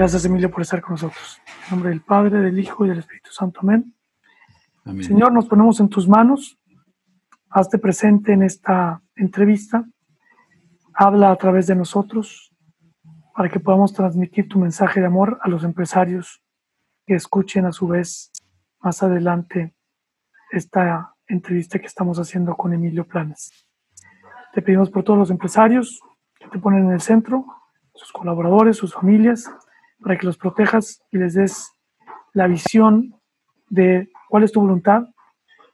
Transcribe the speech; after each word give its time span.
Gracias, 0.00 0.24
Emilio, 0.24 0.50
por 0.50 0.62
estar 0.62 0.80
con 0.80 0.92
nosotros. 0.92 1.42
En 1.64 1.72
nombre 1.72 1.90
del 1.90 2.00
Padre, 2.00 2.40
del 2.40 2.58
Hijo 2.58 2.86
y 2.86 2.88
del 2.88 3.00
Espíritu 3.00 3.32
Santo. 3.32 3.60
Amén. 3.60 3.94
Señor, 5.02 5.30
nos 5.30 5.44
ponemos 5.44 5.78
en 5.78 5.90
tus 5.90 6.08
manos. 6.08 6.58
Hazte 7.50 7.78
presente 7.78 8.32
en 8.32 8.42
esta 8.42 9.02
entrevista. 9.14 9.84
Habla 10.94 11.30
a 11.30 11.36
través 11.36 11.66
de 11.66 11.74
nosotros 11.74 12.50
para 13.36 13.50
que 13.50 13.60
podamos 13.60 13.92
transmitir 13.92 14.48
tu 14.48 14.58
mensaje 14.58 15.00
de 15.00 15.06
amor 15.06 15.38
a 15.42 15.50
los 15.50 15.64
empresarios 15.64 16.42
que 17.04 17.14
escuchen 17.14 17.66
a 17.66 17.72
su 17.72 17.86
vez 17.86 18.30
más 18.80 19.02
adelante 19.02 19.74
esta 20.50 21.14
entrevista 21.26 21.78
que 21.78 21.88
estamos 21.88 22.18
haciendo 22.18 22.56
con 22.56 22.72
Emilio 22.72 23.06
Planes. 23.06 23.50
Te 24.54 24.62
pedimos 24.62 24.88
por 24.88 25.04
todos 25.04 25.18
los 25.18 25.30
empresarios 25.30 26.00
que 26.38 26.48
te 26.48 26.58
ponen 26.58 26.86
en 26.86 26.92
el 26.92 27.02
centro, 27.02 27.44
sus 27.94 28.10
colaboradores, 28.12 28.78
sus 28.78 28.94
familias, 28.94 29.52
para 30.02 30.18
que 30.18 30.26
los 30.26 30.36
protejas 30.36 31.02
y 31.10 31.18
les 31.18 31.34
des 31.34 31.72
la 32.32 32.46
visión 32.46 33.14
de 33.68 34.10
cuál 34.28 34.44
es 34.44 34.52
tu 34.52 34.60
voluntad 34.60 35.04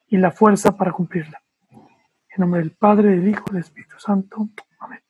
y 0.08 0.16
la 0.16 0.30
fuerza 0.30 0.76
para 0.76 0.92
cumplirla. 0.92 1.40
En 1.70 2.40
nombre 2.40 2.60
del 2.60 2.72
Padre, 2.72 3.16
del 3.16 3.28
Hijo 3.28 3.44
del 3.50 3.60
Espíritu 3.60 3.98
Santo. 3.98 4.48
Amén. 4.78 5.00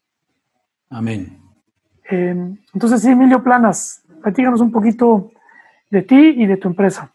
Amén. 0.90 1.42
Eh, 2.08 2.54
entonces, 2.72 3.02
sí, 3.02 3.10
Emilio 3.10 3.42
Planas, 3.42 4.04
platícanos 4.22 4.60
un 4.60 4.70
poquito 4.70 5.32
de 5.90 6.02
ti 6.02 6.34
y 6.36 6.46
de 6.46 6.56
tu 6.56 6.68
empresa. 6.68 7.12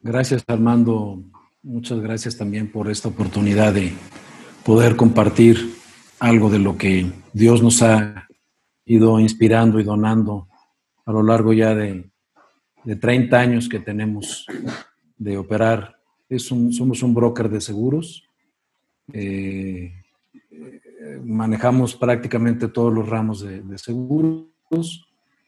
Gracias, 0.00 0.44
Armando. 0.48 1.22
Muchas 1.62 2.00
gracias 2.00 2.36
también 2.36 2.70
por 2.70 2.90
esta 2.90 3.08
oportunidad 3.08 3.72
de 3.72 3.92
poder 4.64 4.96
compartir 4.96 5.76
algo 6.18 6.50
de 6.50 6.58
lo 6.58 6.76
que 6.76 7.10
Dios 7.32 7.62
nos 7.62 7.82
ha 7.82 8.28
ido 8.86 9.18
inspirando 9.20 9.80
y 9.80 9.84
donando 9.84 10.48
a 11.06 11.12
lo 11.12 11.22
largo 11.22 11.52
ya 11.52 11.74
de, 11.74 12.10
de 12.84 12.96
30 12.96 13.38
años 13.38 13.68
que 13.68 13.80
tenemos 13.80 14.46
de 15.16 15.36
operar. 15.36 15.98
Es 16.28 16.50
un, 16.50 16.72
somos 16.72 17.02
un 17.02 17.14
broker 17.14 17.48
de 17.48 17.60
seguros. 17.60 18.24
Eh, 19.12 19.92
manejamos 21.24 21.94
prácticamente 21.94 22.68
todos 22.68 22.92
los 22.92 23.08
ramos 23.08 23.40
de, 23.40 23.78
seguros. 23.78 24.48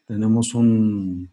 Tenemos 0.05 0.53
un, 0.53 1.29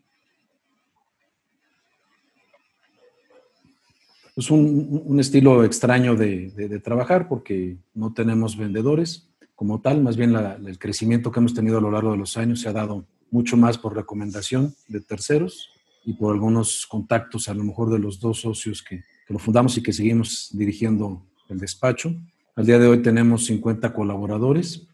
pues 4.34 4.50
un, 4.50 5.02
un, 5.04 5.20
estilo 5.20 5.64
extraño 5.64 6.16
de, 6.16 6.50
de, 6.50 6.80
trabajar 6.80 7.28
porque 7.28 7.76
no 7.94 8.12
tenemos 8.12 8.56
vendedores 8.56 9.28
como 9.54 9.80
tal, 9.80 10.02
más 10.02 10.16
bien 10.16 10.32
la, 10.32 10.54
el 10.54 10.78
crecimiento 10.78 11.30
que 11.30 11.40
hemos 11.40 11.54
tenido 11.54 11.78
a 11.78 11.80
lo 11.80 11.90
largo 11.90 12.12
de 12.12 12.18
los 12.18 12.36
años 12.36 12.60
se 12.60 12.68
ha 12.68 12.72
dado 12.72 13.06
mucho 13.30 13.56
más 13.56 13.78
por 13.78 13.94
recomendación 13.94 14.74
de 14.88 15.00
terceros 15.00 15.70
y 16.04 16.14
por 16.14 16.34
algunos 16.34 16.86
contactos 16.86 17.48
a 17.48 17.54
lo 17.54 17.64
mejor 17.64 17.90
de 17.90 17.98
los 17.98 18.20
dos 18.20 18.40
socios 18.40 18.82
que, 18.82 19.02
que 19.26 19.32
lo 19.32 19.38
fundamos 19.38 19.76
y 19.76 19.82
que 19.82 19.92
seguimos 19.92 20.50
dirigiendo 20.52 21.26
el 21.48 21.58
despacho. 21.58 22.14
Al 22.56 22.66
día 22.66 22.78
de 22.78 22.86
hoy 22.86 23.02
tenemos 23.02 23.46
50 23.46 23.92
colaboradores 23.92 24.86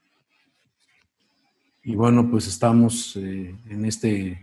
y 1.82 1.94
bueno, 1.94 2.30
pues 2.30 2.46
estamos 2.46 3.16
eh, 3.16 3.54
en, 3.68 3.84
este, 3.84 4.40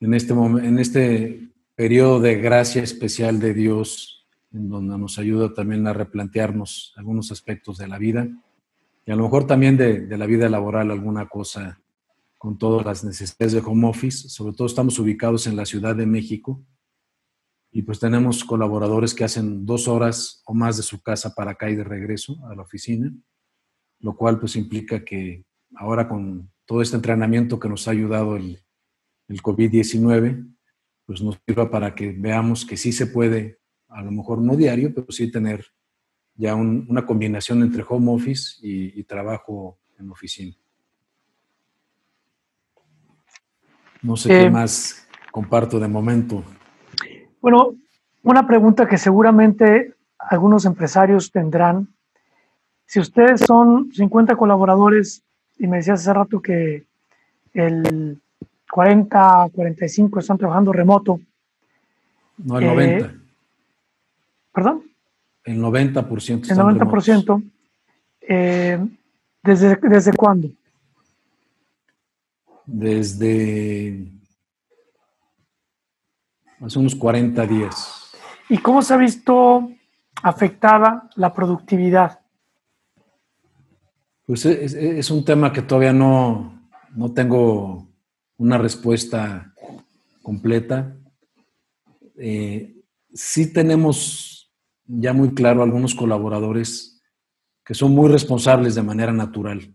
en, 0.00 0.14
este 0.14 0.32
en 0.32 0.78
este 0.78 1.48
periodo 1.76 2.20
de 2.20 2.36
gracia 2.36 2.82
especial 2.82 3.38
de 3.38 3.54
Dios 3.54 4.26
en 4.52 4.68
donde 4.68 4.98
nos 4.98 5.18
ayuda 5.18 5.54
también 5.54 5.86
a 5.86 5.92
replantearnos 5.92 6.92
algunos 6.96 7.30
aspectos 7.30 7.78
de 7.78 7.86
la 7.86 7.98
vida 7.98 8.28
y 9.10 9.12
a 9.12 9.16
lo 9.16 9.24
mejor 9.24 9.44
también 9.44 9.76
de, 9.76 10.06
de, 10.06 10.16
la 10.16 10.24
vida 10.24 10.48
laboral 10.48 10.88
alguna 10.88 11.28
cosa 11.28 11.82
con 12.38 12.58
todas 12.58 12.86
las 12.86 13.02
necesidades 13.02 13.52
de 13.52 13.58
home 13.58 13.88
office. 13.88 14.28
Sobre 14.28 14.54
todo 14.54 14.68
estamos 14.68 15.00
ubicados 15.00 15.48
en 15.48 15.56
la 15.56 15.66
Ciudad 15.66 15.96
de 15.96 16.06
México 16.06 16.64
y 17.72 17.82
pues 17.82 17.98
tenemos 17.98 18.44
colaboradores 18.44 19.12
que 19.12 19.24
hacen 19.24 19.66
dos 19.66 19.88
horas 19.88 20.44
o 20.46 20.54
más 20.54 20.76
de 20.76 20.84
su 20.84 21.02
casa 21.02 21.34
para 21.34 21.50
acá 21.50 21.68
y 21.68 21.74
de 21.74 21.82
regreso 21.82 22.38
a 22.46 22.54
la 22.54 22.62
oficina, 22.62 23.12
lo 23.98 24.16
cual 24.16 24.38
pues 24.38 24.54
implica 24.54 25.04
que 25.04 25.44
ahora 25.74 26.08
con 26.08 26.48
todo 26.64 26.80
este 26.80 26.94
entrenamiento 26.94 27.58
que 27.58 27.68
nos 27.68 27.88
ha 27.88 27.90
ayudado 27.90 28.36
el, 28.36 28.60
el 29.26 29.42
COVID-19, 29.42 30.54
pues 31.04 31.20
nos 31.20 31.36
sirva 31.44 31.68
para 31.68 31.96
que 31.96 32.12
veamos 32.12 32.64
que 32.64 32.76
sí 32.76 32.92
se 32.92 33.08
puede 33.08 33.58
a 33.88 34.04
lo 34.04 34.12
mejor 34.12 34.40
no 34.40 34.54
diario, 34.54 34.94
pero 34.94 35.10
sí 35.10 35.32
tener 35.32 35.66
ya 36.40 36.54
un, 36.54 36.86
una 36.88 37.04
combinación 37.04 37.62
entre 37.62 37.84
home 37.86 38.10
office 38.12 38.58
y, 38.66 38.98
y, 38.98 39.04
trabajo 39.04 39.78
en 39.98 40.10
oficina. 40.10 40.56
No 44.00 44.16
sé 44.16 44.34
eh, 44.34 44.44
qué 44.44 44.50
más 44.50 45.06
comparto 45.30 45.78
de 45.78 45.86
momento. 45.86 46.42
Bueno, 47.42 47.74
una 48.22 48.46
pregunta 48.46 48.88
que 48.88 48.96
seguramente 48.96 49.94
algunos 50.18 50.64
empresarios 50.64 51.30
tendrán. 51.30 51.88
Si 52.86 53.00
ustedes 53.00 53.42
son 53.46 53.92
50 53.92 54.34
colaboradores 54.36 55.22
y 55.58 55.66
me 55.66 55.76
decías 55.76 56.00
hace 56.00 56.14
rato 56.14 56.40
que 56.40 56.86
el 57.52 58.18
40, 58.72 59.50
45 59.52 60.20
están 60.20 60.38
trabajando 60.38 60.72
remoto. 60.72 61.20
No, 62.38 62.58
el 62.58 62.66
90. 62.66 63.06
Eh, 63.06 63.10
¿Perdón? 64.54 64.89
El 65.44 65.60
90%. 65.60 66.50
El 66.50 66.58
90%. 66.58 67.42
Eh, 68.20 68.78
¿desde, 69.42 69.76
¿Desde 69.76 70.12
cuándo? 70.12 70.48
Desde 72.66 74.06
hace 76.60 76.78
unos 76.78 76.94
40 76.94 77.46
días. 77.46 78.12
¿Y 78.48 78.58
cómo 78.58 78.82
se 78.82 78.94
ha 78.94 78.96
visto 78.96 79.70
afectada 80.22 81.08
la 81.16 81.32
productividad? 81.32 82.20
Pues 84.26 84.44
es, 84.46 84.74
es 84.74 85.10
un 85.10 85.24
tema 85.24 85.52
que 85.52 85.62
todavía 85.62 85.92
no, 85.92 86.68
no 86.94 87.12
tengo 87.12 87.88
una 88.36 88.58
respuesta 88.58 89.52
completa. 90.22 90.96
Eh, 92.16 92.76
sí 93.12 93.52
tenemos 93.52 94.39
ya 94.92 95.12
muy 95.12 95.34
claro 95.34 95.62
algunos 95.62 95.94
colaboradores 95.94 97.00
que 97.64 97.74
son 97.74 97.92
muy 97.92 98.08
responsables 98.08 98.74
de 98.74 98.82
manera 98.82 99.12
natural. 99.12 99.74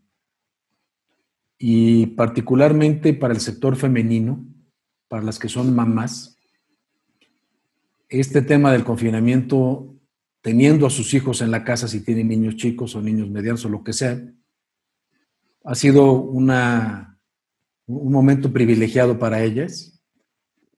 Y 1.58 2.08
particularmente 2.08 3.14
para 3.14 3.34
el 3.34 3.40
sector 3.40 3.78
femenino, 3.78 4.46
para 5.08 5.24
las 5.24 5.40
que 5.40 5.48
son 5.48 5.74
mamás, 5.74 6.38
este 8.09 8.42
tema 8.42 8.72
del 8.72 8.84
confinamiento, 8.84 9.96
teniendo 10.42 10.86
a 10.86 10.90
sus 10.90 11.14
hijos 11.14 11.42
en 11.42 11.52
la 11.52 11.64
casa, 11.64 11.88
si 11.88 12.03
tienen 12.03 12.28
niños 12.28 12.58
chicos 12.58 12.96
o 12.96 13.02
niños 13.02 13.30
medianos 13.30 13.64
o 13.66 13.70
lo 13.70 13.84
que 13.84 13.94
sea, 13.94 14.22
ha 15.64 15.76
sido 15.76 16.12
una, 16.12 17.18
un 17.88 18.12
momento 18.12 18.52
privilegiado 18.52 19.18
para 19.18 19.42
ellas, 19.44 20.03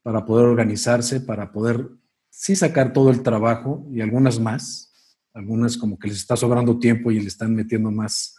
para 0.02 0.24
poder 0.24 0.46
organizarse, 0.46 1.20
para 1.20 1.52
poder 1.52 1.97
sí 2.38 2.54
sacar 2.54 2.92
todo 2.92 3.10
el 3.10 3.24
trabajo 3.24 3.84
y 3.92 4.00
algunas 4.00 4.38
más, 4.38 5.16
algunas 5.34 5.76
como 5.76 5.98
que 5.98 6.06
les 6.06 6.18
está 6.18 6.36
sobrando 6.36 6.78
tiempo 6.78 7.10
y 7.10 7.18
le 7.18 7.26
están 7.26 7.52
metiendo 7.52 7.90
más, 7.90 8.36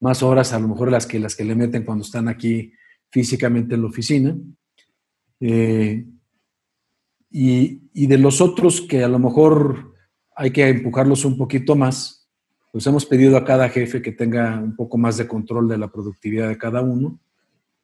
más 0.00 0.22
horas, 0.22 0.54
a 0.54 0.58
lo 0.58 0.66
mejor 0.66 0.90
las 0.90 1.06
que, 1.06 1.20
las 1.20 1.36
que 1.36 1.44
le 1.44 1.54
meten 1.54 1.84
cuando 1.84 2.04
están 2.04 2.26
aquí 2.26 2.72
físicamente 3.10 3.74
en 3.74 3.82
la 3.82 3.88
oficina. 3.88 4.34
Eh, 5.40 6.06
y, 7.30 7.82
y, 7.92 8.06
de 8.06 8.16
los 8.16 8.40
otros 8.40 8.80
que 8.80 9.04
a 9.04 9.08
lo 9.08 9.18
mejor 9.18 9.92
hay 10.34 10.50
que 10.50 10.66
empujarlos 10.66 11.26
un 11.26 11.36
poquito 11.36 11.76
más, 11.76 12.30
pues 12.72 12.86
hemos 12.86 13.04
pedido 13.04 13.36
a 13.36 13.44
cada 13.44 13.68
jefe 13.68 14.00
que 14.00 14.12
tenga 14.12 14.58
un 14.58 14.74
poco 14.74 14.96
más 14.96 15.18
de 15.18 15.28
control 15.28 15.68
de 15.68 15.76
la 15.76 15.92
productividad 15.92 16.48
de 16.48 16.56
cada 16.56 16.80
uno. 16.80 17.20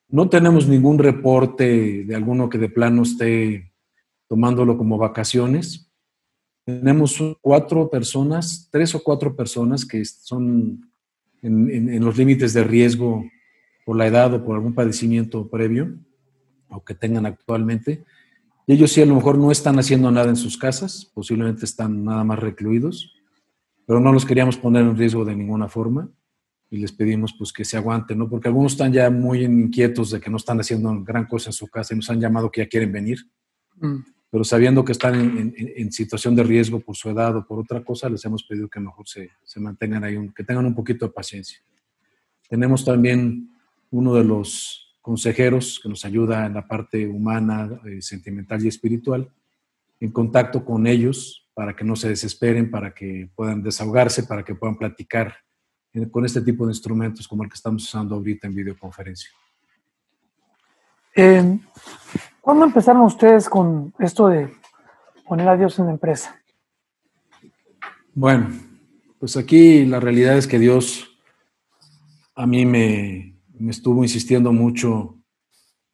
No 0.08 0.30
tenemos 0.30 0.66
ningún 0.66 0.98
reporte 0.98 2.04
de 2.04 2.14
alguno 2.16 2.48
que 2.48 2.56
de 2.56 2.70
plano 2.70 3.02
esté 3.02 3.69
tomándolo 4.30 4.78
como 4.78 4.96
vacaciones. 4.96 5.90
Tenemos 6.64 7.20
cuatro 7.40 7.90
personas, 7.90 8.68
tres 8.70 8.94
o 8.94 9.02
cuatro 9.02 9.34
personas 9.34 9.84
que 9.84 10.04
son 10.04 10.88
en, 11.42 11.68
en, 11.68 11.92
en 11.94 12.04
los 12.04 12.16
límites 12.16 12.54
de 12.54 12.62
riesgo 12.62 13.24
por 13.84 13.96
la 13.96 14.06
edad 14.06 14.32
o 14.32 14.44
por 14.44 14.54
algún 14.54 14.72
padecimiento 14.72 15.48
previo 15.50 15.96
o 16.68 16.84
que 16.84 16.94
tengan 16.94 17.26
actualmente. 17.26 18.04
Y 18.68 18.74
ellos 18.74 18.92
sí 18.92 19.02
a 19.02 19.06
lo 19.06 19.16
mejor 19.16 19.36
no 19.36 19.50
están 19.50 19.80
haciendo 19.80 20.12
nada 20.12 20.28
en 20.28 20.36
sus 20.36 20.56
casas, 20.56 21.10
posiblemente 21.12 21.64
están 21.64 22.04
nada 22.04 22.22
más 22.22 22.38
recluidos, 22.38 23.12
pero 23.84 23.98
no 23.98 24.12
los 24.12 24.24
queríamos 24.24 24.56
poner 24.56 24.82
en 24.82 24.96
riesgo 24.96 25.24
de 25.24 25.34
ninguna 25.34 25.68
forma 25.68 26.08
y 26.70 26.76
les 26.76 26.92
pedimos 26.92 27.34
pues 27.36 27.52
que 27.52 27.64
se 27.64 27.76
aguanten, 27.76 28.18
¿no? 28.18 28.28
Porque 28.30 28.46
algunos 28.46 28.72
están 28.72 28.92
ya 28.92 29.10
muy 29.10 29.42
inquietos 29.42 30.12
de 30.12 30.20
que 30.20 30.30
no 30.30 30.36
están 30.36 30.60
haciendo 30.60 31.02
gran 31.02 31.26
cosa 31.26 31.48
en 31.48 31.54
su 31.54 31.66
casa 31.66 31.94
y 31.94 31.96
nos 31.96 32.08
han 32.10 32.20
llamado 32.20 32.48
que 32.48 32.60
ya 32.60 32.68
quieren 32.68 32.92
venir. 32.92 33.18
Mm 33.80 34.19
pero 34.30 34.44
sabiendo 34.44 34.84
que 34.84 34.92
están 34.92 35.14
en, 35.16 35.54
en, 35.56 35.72
en, 35.76 35.92
situación 35.92 36.36
de 36.36 36.44
riesgo 36.44 36.78
por 36.78 36.96
su 36.96 37.10
edad 37.10 37.36
o 37.36 37.44
por 37.44 37.58
otra 37.58 37.82
cosa, 37.82 38.08
les 38.08 38.24
hemos 38.24 38.44
pedido 38.44 38.68
que 38.68 38.78
mejor 38.78 39.08
se, 39.08 39.30
se 39.42 39.58
mantengan 39.58 40.04
ahí, 40.04 40.16
un, 40.16 40.32
que 40.32 40.44
tengan 40.44 40.66
un 40.66 40.74
poquito 40.74 41.06
de 41.06 41.12
paciencia. 41.12 41.60
Tenemos 42.48 42.84
también 42.84 43.50
uno 43.90 44.14
de 44.14 44.24
los 44.24 44.96
consejeros 45.00 45.80
que 45.82 45.88
nos 45.88 46.04
ayuda 46.04 46.46
en 46.46 46.54
la 46.54 46.68
parte 46.68 47.08
humana, 47.08 47.80
eh, 47.86 48.00
sentimental 48.00 48.64
y 48.64 48.68
espiritual, 48.68 49.28
en 49.98 50.12
contacto 50.12 50.64
con 50.64 50.86
ellos 50.86 51.48
para 51.52 51.74
que 51.74 51.84
no 51.84 51.96
se 51.96 52.08
desesperen, 52.08 52.70
para 52.70 52.94
que 52.94 53.28
puedan 53.34 53.62
desahogarse, 53.62 54.22
para 54.22 54.44
que 54.44 54.54
puedan 54.54 54.78
platicar 54.78 55.34
con 56.12 56.24
este 56.24 56.40
tipo 56.40 56.64
de 56.66 56.70
instrumentos 56.70 57.26
como 57.26 57.42
el 57.42 57.50
que 57.50 57.56
estamos 57.56 57.82
usando 57.82 58.14
ahorita 58.14 58.46
en 58.46 58.54
videoconferencia. 58.54 59.30
Eh, 61.16 61.58
¿Cuándo 62.40 62.64
empezaron 62.64 63.02
ustedes 63.02 63.48
con 63.48 63.92
esto 63.98 64.28
de 64.28 64.52
poner 65.26 65.48
a 65.48 65.56
Dios 65.56 65.78
en 65.78 65.86
la 65.86 65.92
empresa? 65.92 66.40
Bueno, 68.14 68.48
pues 69.18 69.36
aquí 69.36 69.84
la 69.84 70.00
realidad 70.00 70.36
es 70.36 70.46
que 70.46 70.58
Dios 70.58 71.10
a 72.34 72.46
mí 72.46 72.64
me, 72.64 73.36
estuvo 73.68 74.02
insistiendo 74.02 74.52
mucho 74.52 75.18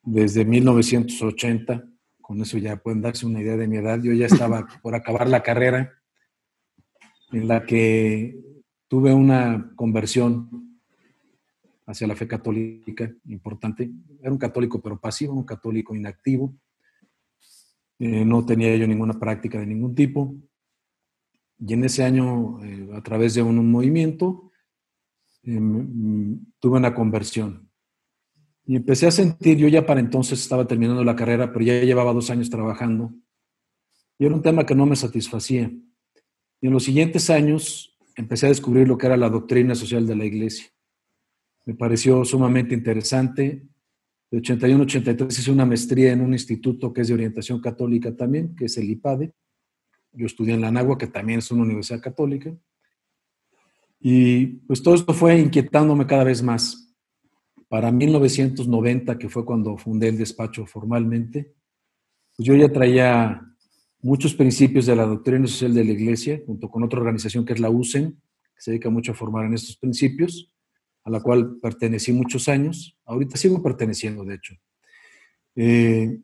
desde 0.02 0.44
1980. 0.44 1.84
Con 2.20 2.40
eso 2.40 2.58
ya 2.58 2.76
pueden 2.76 3.02
darse 3.02 3.26
una 3.26 3.40
idea 3.40 3.56
de 3.56 3.66
mi 3.66 3.78
edad. 3.78 4.00
Yo 4.00 4.12
ya 4.12 4.26
estaba 4.26 4.66
por 4.82 4.94
acabar 4.94 5.28
la 5.28 5.42
carrera 5.42 5.92
en 7.32 7.48
la 7.48 7.66
que 7.66 8.38
tuve 8.86 9.12
una 9.12 9.72
conversión 9.74 10.65
hacia 11.86 12.06
la 12.06 12.16
fe 12.16 12.26
católica 12.26 13.10
importante. 13.28 13.90
Era 14.20 14.32
un 14.32 14.38
católico 14.38 14.82
pero 14.82 15.00
pasivo, 15.00 15.34
un 15.34 15.44
católico 15.44 15.94
inactivo. 15.94 16.54
Eh, 17.98 18.24
no 18.24 18.44
tenía 18.44 18.76
yo 18.76 18.86
ninguna 18.86 19.18
práctica 19.18 19.58
de 19.58 19.66
ningún 19.66 19.94
tipo. 19.94 20.34
Y 21.58 21.72
en 21.72 21.84
ese 21.84 22.04
año, 22.04 22.62
eh, 22.62 22.90
a 22.92 23.02
través 23.02 23.34
de 23.34 23.42
un, 23.42 23.70
movimiento, 23.70 24.50
eh, 25.44 25.58
tuve 26.58 26.78
una 26.78 26.94
conversión. 26.94 27.70
Y 28.66 28.76
empecé 28.76 29.06
a 29.06 29.12
sentir, 29.12 29.56
yo 29.56 29.68
ya 29.68 29.86
para 29.86 30.00
entonces 30.00 30.40
estaba 30.40 30.66
terminando 30.66 31.04
la 31.04 31.16
carrera, 31.16 31.52
pero 31.52 31.64
ya 31.64 31.80
llevaba 31.82 32.12
dos 32.12 32.30
años 32.30 32.50
trabajando. 32.50 33.14
Y 34.18 34.26
era 34.26 34.34
un 34.34 34.42
tema 34.42 34.66
que 34.66 34.74
no 34.74 34.86
me 34.86 34.96
satisfacía. 34.96 35.70
Y 36.60 36.66
en 36.66 36.72
los 36.72 36.82
siguientes 36.84 37.30
años 37.30 37.96
empecé 38.16 38.46
a 38.46 38.48
descubrir 38.48 38.88
lo 38.88 38.98
que 38.98 39.06
era 39.06 39.16
la 39.16 39.30
doctrina 39.30 39.74
social 39.74 40.06
de 40.06 40.16
la 40.16 40.24
iglesia. 40.24 40.66
Me 41.66 41.74
pareció 41.74 42.24
sumamente 42.24 42.74
interesante. 42.74 43.66
De 44.30 44.38
81 44.38 44.84
83 44.84 45.38
hice 45.38 45.50
una 45.50 45.66
maestría 45.66 46.12
en 46.12 46.20
un 46.20 46.32
instituto 46.32 46.92
que 46.92 47.00
es 47.00 47.08
de 47.08 47.14
orientación 47.14 47.60
católica 47.60 48.14
también, 48.16 48.54
que 48.54 48.66
es 48.66 48.78
el 48.78 48.88
IPADE. 48.88 49.34
Yo 50.12 50.26
estudié 50.26 50.54
en 50.54 50.60
la 50.60 50.70
Nagua, 50.70 50.96
que 50.96 51.08
también 51.08 51.40
es 51.40 51.50
una 51.50 51.64
universidad 51.64 52.00
católica. 52.00 52.56
Y 53.98 54.46
pues 54.68 54.80
todo 54.80 54.94
esto 54.94 55.12
fue 55.12 55.38
inquietándome 55.38 56.06
cada 56.06 56.22
vez 56.22 56.40
más. 56.40 56.94
Para 57.68 57.90
1990, 57.90 59.18
que 59.18 59.28
fue 59.28 59.44
cuando 59.44 59.76
fundé 59.76 60.08
el 60.08 60.18
despacho 60.18 60.66
formalmente, 60.66 61.52
pues 62.36 62.46
yo 62.46 62.54
ya 62.54 62.70
traía 62.70 63.42
muchos 64.00 64.34
principios 64.34 64.86
de 64.86 64.94
la 64.94 65.04
doctrina 65.04 65.48
social 65.48 65.74
de 65.74 65.84
la 65.84 65.90
Iglesia, 65.90 66.40
junto 66.46 66.70
con 66.70 66.84
otra 66.84 67.00
organización 67.00 67.44
que 67.44 67.54
es 67.54 67.60
la 67.60 67.70
USEN, 67.70 68.12
que 68.54 68.62
se 68.62 68.70
dedica 68.70 68.88
mucho 68.88 69.10
a 69.10 69.16
formar 69.16 69.46
en 69.46 69.54
estos 69.54 69.76
principios 69.76 70.52
a 71.06 71.10
la 71.10 71.20
cual 71.20 71.58
pertenecí 71.62 72.12
muchos 72.12 72.48
años. 72.48 72.98
Ahorita 73.04 73.36
sigo 73.36 73.62
perteneciendo, 73.62 74.24
de 74.24 74.34
hecho. 74.34 74.54
Eh, 75.54 76.18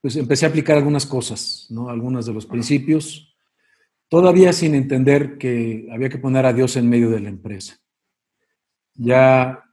pues 0.00 0.14
empecé 0.14 0.46
a 0.46 0.50
aplicar 0.50 0.76
algunas 0.76 1.04
cosas, 1.04 1.66
¿no? 1.68 1.90
Algunos 1.90 2.24
de 2.24 2.32
los 2.32 2.46
principios, 2.46 3.36
todavía 4.08 4.52
sin 4.52 4.76
entender 4.76 5.38
que 5.38 5.88
había 5.90 6.08
que 6.08 6.18
poner 6.18 6.46
a 6.46 6.52
Dios 6.52 6.76
en 6.76 6.88
medio 6.88 7.10
de 7.10 7.18
la 7.18 7.30
empresa. 7.30 7.76
Ya 8.94 9.64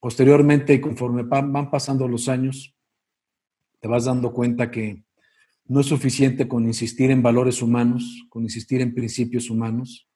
posteriormente 0.00 0.72
y 0.72 0.80
conforme 0.80 1.24
van 1.24 1.70
pasando 1.70 2.08
los 2.08 2.30
años, 2.30 2.74
te 3.78 3.88
vas 3.88 4.06
dando 4.06 4.32
cuenta 4.32 4.70
que 4.70 5.04
no 5.66 5.80
es 5.80 5.86
suficiente 5.86 6.48
con 6.48 6.64
insistir 6.64 7.10
en 7.10 7.22
valores 7.22 7.60
humanos, 7.60 8.24
con 8.30 8.42
insistir 8.42 8.80
en 8.80 8.94
principios 8.94 9.50
humanos, 9.50 10.08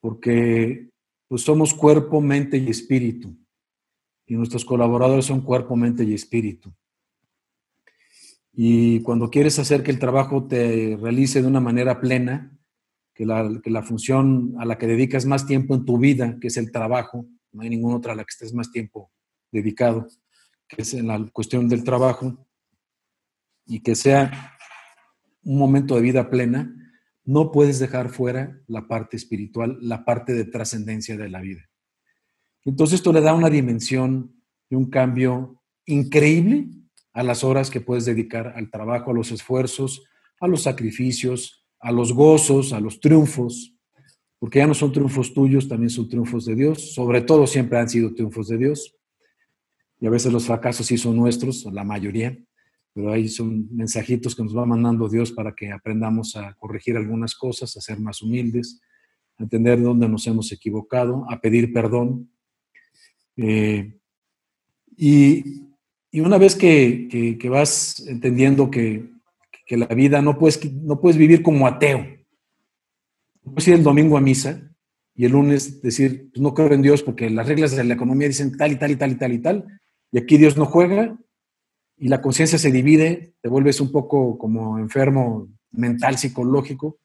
porque 0.00 0.88
pues 1.28 1.42
somos 1.42 1.74
cuerpo, 1.74 2.20
mente 2.20 2.56
y 2.56 2.68
espíritu. 2.68 3.36
Y 4.26 4.34
nuestros 4.34 4.64
colaboradores 4.64 5.26
son 5.26 5.40
cuerpo, 5.40 5.76
mente 5.76 6.04
y 6.04 6.14
espíritu. 6.14 6.74
Y 8.52 9.00
cuando 9.00 9.30
quieres 9.30 9.58
hacer 9.58 9.82
que 9.82 9.90
el 9.90 9.98
trabajo 9.98 10.46
te 10.46 10.96
realice 11.00 11.42
de 11.42 11.48
una 11.48 11.60
manera 11.60 12.00
plena, 12.00 12.58
que 13.14 13.26
la, 13.26 13.60
que 13.62 13.70
la 13.70 13.82
función 13.82 14.54
a 14.58 14.64
la 14.64 14.78
que 14.78 14.86
dedicas 14.86 15.26
más 15.26 15.46
tiempo 15.46 15.74
en 15.74 15.84
tu 15.84 15.98
vida, 15.98 16.38
que 16.40 16.48
es 16.48 16.56
el 16.56 16.72
trabajo, 16.72 17.26
no 17.52 17.62
hay 17.62 17.70
ninguna 17.70 17.96
otra 17.96 18.12
a 18.12 18.16
la 18.16 18.24
que 18.24 18.32
estés 18.32 18.52
más 18.52 18.70
tiempo 18.70 19.10
dedicado, 19.50 20.06
que 20.68 20.82
es 20.82 20.94
en 20.94 21.06
la 21.06 21.24
cuestión 21.32 21.68
del 21.68 21.84
trabajo, 21.84 22.46
y 23.66 23.80
que 23.80 23.94
sea 23.94 24.56
un 25.42 25.58
momento 25.58 25.94
de 25.94 26.02
vida 26.02 26.30
plena, 26.30 26.85
no 27.26 27.50
puedes 27.50 27.78
dejar 27.80 28.08
fuera 28.08 28.60
la 28.68 28.86
parte 28.86 29.16
espiritual, 29.16 29.78
la 29.82 30.04
parte 30.04 30.32
de 30.32 30.44
trascendencia 30.44 31.16
de 31.16 31.28
la 31.28 31.40
vida. 31.40 31.68
Entonces 32.64 33.00
esto 33.00 33.12
le 33.12 33.20
da 33.20 33.34
una 33.34 33.50
dimensión 33.50 34.42
y 34.70 34.76
un 34.76 34.88
cambio 34.88 35.60
increíble 35.84 36.68
a 37.12 37.22
las 37.22 37.44
horas 37.44 37.70
que 37.70 37.80
puedes 37.80 38.04
dedicar 38.04 38.54
al 38.56 38.70
trabajo, 38.70 39.10
a 39.10 39.14
los 39.14 39.32
esfuerzos, 39.32 40.04
a 40.40 40.46
los 40.46 40.62
sacrificios, 40.62 41.66
a 41.80 41.90
los 41.90 42.12
gozos, 42.12 42.72
a 42.72 42.80
los 42.80 43.00
triunfos, 43.00 43.74
porque 44.38 44.60
ya 44.60 44.66
no 44.66 44.74
son 44.74 44.92
triunfos 44.92 45.34
tuyos, 45.34 45.68
también 45.68 45.90
son 45.90 46.08
triunfos 46.08 46.44
de 46.44 46.54
Dios, 46.54 46.94
sobre 46.94 47.22
todo 47.22 47.46
siempre 47.46 47.78
han 47.78 47.88
sido 47.88 48.14
triunfos 48.14 48.48
de 48.48 48.58
Dios, 48.58 48.94
y 49.98 50.06
a 50.06 50.10
veces 50.10 50.32
los 50.32 50.46
fracasos 50.46 50.86
sí 50.86 50.98
son 50.98 51.16
nuestros, 51.16 51.64
la 51.72 51.84
mayoría, 51.84 52.38
pero 52.96 53.12
ahí 53.12 53.28
son 53.28 53.68
mensajitos 53.76 54.34
que 54.34 54.42
nos 54.42 54.56
va 54.56 54.64
mandando 54.64 55.06
Dios 55.06 55.30
para 55.30 55.54
que 55.54 55.70
aprendamos 55.70 56.34
a 56.34 56.54
corregir 56.54 56.96
algunas 56.96 57.34
cosas, 57.34 57.76
a 57.76 57.82
ser 57.82 58.00
más 58.00 58.22
humildes, 58.22 58.80
a 59.36 59.42
entender 59.42 59.82
dónde 59.82 60.08
nos 60.08 60.26
hemos 60.26 60.50
equivocado, 60.50 61.26
a 61.30 61.38
pedir 61.38 61.74
perdón. 61.74 62.30
Eh, 63.36 63.98
y, 64.96 65.62
una 66.14 66.38
vez 66.38 66.56
que, 66.56 67.36
vas 67.50 68.02
entendiendo 68.08 68.70
que, 68.70 69.10
la 69.68 69.88
vida 69.88 70.22
no 70.22 70.38
puedes, 70.38 70.58
no 70.72 70.98
puedes 70.98 71.18
vivir 71.18 71.42
como 71.42 71.66
ateo, 71.66 71.98
no 73.44 73.52
puedes 73.52 73.68
ir 73.68 73.74
el 73.74 73.82
domingo 73.82 74.16
a 74.16 74.22
misa 74.22 74.74
y 75.14 75.26
el 75.26 75.32
lunes 75.32 75.82
decir, 75.82 76.30
pues 76.32 76.40
no 76.40 76.54
creo 76.54 76.72
en 76.72 76.80
Dios 76.80 77.02
porque 77.02 77.28
las 77.28 77.46
reglas 77.46 77.76
de 77.76 77.84
la 77.84 77.92
economía 77.92 78.28
dicen 78.28 78.56
tal 78.56 78.72
y 78.72 78.76
tal 78.76 78.92
y 78.92 78.96
tal 78.96 79.12
y 79.12 79.16
tal 79.16 79.32
y 79.34 79.38
tal, 79.40 79.80
y 80.12 80.18
aquí 80.18 80.38
Dios 80.38 80.56
no 80.56 80.64
juega, 80.64 81.18
y 81.96 82.08
la 82.08 82.20
conciencia 82.20 82.58
se 82.58 82.70
divide, 82.70 83.34
te 83.40 83.48
vuelves 83.48 83.80
un 83.80 83.90
poco 83.90 84.36
como 84.36 84.78
enfermo 84.78 85.48
mental, 85.70 86.18
psicológico, 86.18 86.98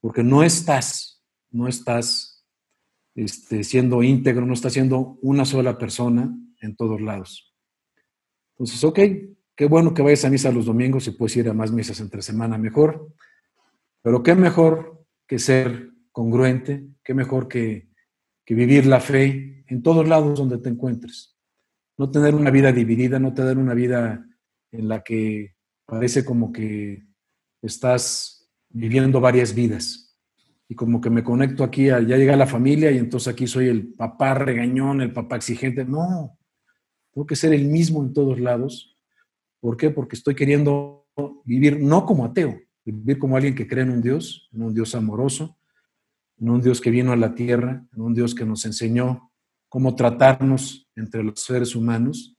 porque 0.00 0.22
no 0.22 0.42
estás, 0.42 1.22
no 1.50 1.68
estás 1.68 2.44
este, 3.14 3.64
siendo 3.64 4.02
íntegro, 4.02 4.46
no 4.46 4.54
estás 4.54 4.72
siendo 4.72 5.18
una 5.20 5.44
sola 5.44 5.76
persona 5.76 6.34
en 6.60 6.76
todos 6.76 7.00
lados. 7.00 7.54
Entonces, 8.52 8.82
ok, 8.82 8.98
qué 9.54 9.66
bueno 9.66 9.92
que 9.92 10.02
vayas 10.02 10.24
a 10.24 10.30
misa 10.30 10.52
los 10.52 10.66
domingos 10.66 11.06
y 11.06 11.12
puedes 11.12 11.36
ir 11.36 11.48
a 11.48 11.54
más 11.54 11.70
misas 11.70 12.00
entre 12.00 12.22
semana, 12.22 12.56
mejor. 12.56 13.12
Pero 14.02 14.22
qué 14.22 14.34
mejor 14.34 15.04
que 15.26 15.38
ser 15.38 15.90
congruente, 16.12 16.86
qué 17.04 17.12
mejor 17.12 17.46
que, 17.46 17.90
que 18.44 18.54
vivir 18.54 18.86
la 18.86 19.00
fe 19.00 19.64
en 19.66 19.82
todos 19.82 20.08
lados 20.08 20.38
donde 20.38 20.58
te 20.58 20.70
encuentres. 20.70 21.36
No 21.98 22.10
tener 22.10 22.34
una 22.34 22.50
vida 22.50 22.72
dividida, 22.72 23.18
no 23.18 23.34
tener 23.34 23.58
una 23.58 23.74
vida 23.74 24.26
en 24.72 24.88
la 24.88 25.02
que 25.02 25.54
parece 25.86 26.24
como 26.24 26.52
que 26.52 27.04
estás 27.62 28.48
viviendo 28.68 29.20
varias 29.20 29.54
vidas. 29.54 30.16
Y 30.68 30.74
como 30.74 31.00
que 31.00 31.10
me 31.10 31.24
conecto 31.24 31.64
aquí, 31.64 31.86
ya 31.86 31.98
llega 32.00 32.36
la 32.36 32.46
familia 32.46 32.92
y 32.92 32.98
entonces 32.98 33.32
aquí 33.32 33.46
soy 33.48 33.68
el 33.68 33.92
papá 33.94 34.34
regañón, 34.34 35.00
el 35.00 35.12
papá 35.12 35.36
exigente. 35.36 35.84
No, 35.84 36.38
tengo 37.12 37.26
que 37.26 37.34
ser 37.34 37.52
el 37.52 37.66
mismo 37.66 38.02
en 38.04 38.12
todos 38.12 38.38
lados. 38.38 38.96
¿Por 39.58 39.76
qué? 39.76 39.90
Porque 39.90 40.14
estoy 40.14 40.36
queriendo 40.36 41.08
vivir 41.44 41.80
no 41.80 42.06
como 42.06 42.24
ateo, 42.24 42.60
vivir 42.84 43.18
como 43.18 43.36
alguien 43.36 43.56
que 43.56 43.66
cree 43.66 43.82
en 43.82 43.90
un 43.90 44.00
Dios, 44.00 44.48
en 44.52 44.62
un 44.62 44.72
Dios 44.72 44.94
amoroso, 44.94 45.58
en 46.38 46.50
un 46.50 46.62
Dios 46.62 46.80
que 46.80 46.90
vino 46.90 47.12
a 47.12 47.16
la 47.16 47.34
tierra, 47.34 47.84
en 47.92 48.00
un 48.00 48.14
Dios 48.14 48.34
que 48.34 48.46
nos 48.46 48.64
enseñó 48.64 49.32
cómo 49.68 49.96
tratarnos 49.96 50.88
entre 50.94 51.24
los 51.24 51.40
seres 51.40 51.74
humanos 51.74 52.36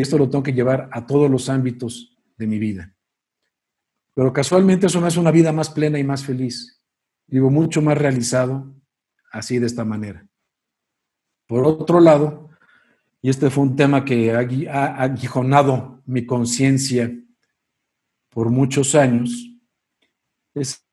esto 0.00 0.18
lo 0.18 0.28
tengo 0.28 0.42
que 0.42 0.52
llevar 0.52 0.88
a 0.92 1.06
todos 1.06 1.30
los 1.30 1.48
ámbitos 1.48 2.16
de 2.36 2.46
mi 2.46 2.58
vida. 2.58 2.94
Pero 4.14 4.32
casualmente 4.32 4.86
eso 4.86 5.00
me 5.00 5.08
hace 5.08 5.20
una 5.20 5.30
vida 5.30 5.52
más 5.52 5.70
plena 5.70 5.98
y 5.98 6.04
más 6.04 6.24
feliz. 6.24 6.82
Vivo 7.26 7.50
mucho 7.50 7.82
más 7.82 7.98
realizado 7.98 8.74
así 9.32 9.58
de 9.58 9.66
esta 9.66 9.84
manera. 9.84 10.26
Por 11.46 11.64
otro 11.64 12.00
lado, 12.00 12.50
y 13.20 13.30
este 13.30 13.50
fue 13.50 13.64
un 13.64 13.76
tema 13.76 14.04
que 14.04 14.32
ha 14.32 15.02
aguijonado 15.02 16.02
mi 16.06 16.24
conciencia 16.24 17.12
por 18.30 18.50
muchos 18.50 18.94
años, 18.94 19.30
es 20.54 20.86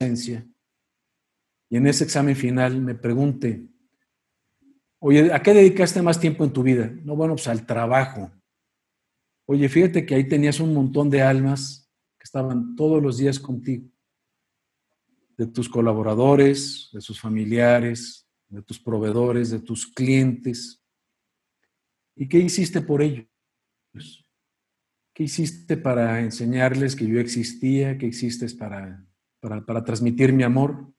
y 0.00 1.76
en 1.76 1.86
ese 1.86 2.04
examen 2.04 2.36
final 2.36 2.80
me 2.80 2.94
pregunte, 2.94 3.66
Oye, 5.00 5.32
¿a 5.32 5.42
qué 5.42 5.54
dedicaste 5.54 6.02
más 6.02 6.18
tiempo 6.18 6.44
en 6.44 6.52
tu 6.52 6.62
vida? 6.62 6.92
No, 7.04 7.14
bueno, 7.14 7.34
pues 7.34 7.46
al 7.46 7.64
trabajo. 7.64 8.32
Oye, 9.46 9.68
fíjate 9.68 10.04
que 10.04 10.14
ahí 10.14 10.26
tenías 10.26 10.58
un 10.60 10.74
montón 10.74 11.08
de 11.08 11.22
almas 11.22 11.90
que 12.18 12.24
estaban 12.24 12.74
todos 12.74 13.02
los 13.02 13.16
días 13.16 13.38
contigo, 13.38 13.88
de 15.36 15.46
tus 15.46 15.68
colaboradores, 15.68 16.90
de 16.92 17.00
sus 17.00 17.20
familiares, 17.20 18.28
de 18.48 18.62
tus 18.62 18.80
proveedores, 18.80 19.50
de 19.50 19.60
tus 19.60 19.86
clientes. 19.86 20.82
¿Y 22.16 22.28
qué 22.28 22.38
hiciste 22.38 22.82
por 22.82 23.00
ellos? 23.00 23.26
¿Qué 25.14 25.24
hiciste 25.24 25.76
para 25.76 26.20
enseñarles 26.20 26.96
que 26.96 27.06
yo 27.06 27.20
existía? 27.20 27.96
¿Qué 27.98 28.06
hiciste 28.06 28.46
para, 28.56 29.06
para, 29.40 29.64
para 29.64 29.84
transmitir 29.84 30.32
mi 30.32 30.42
amor? 30.42 30.92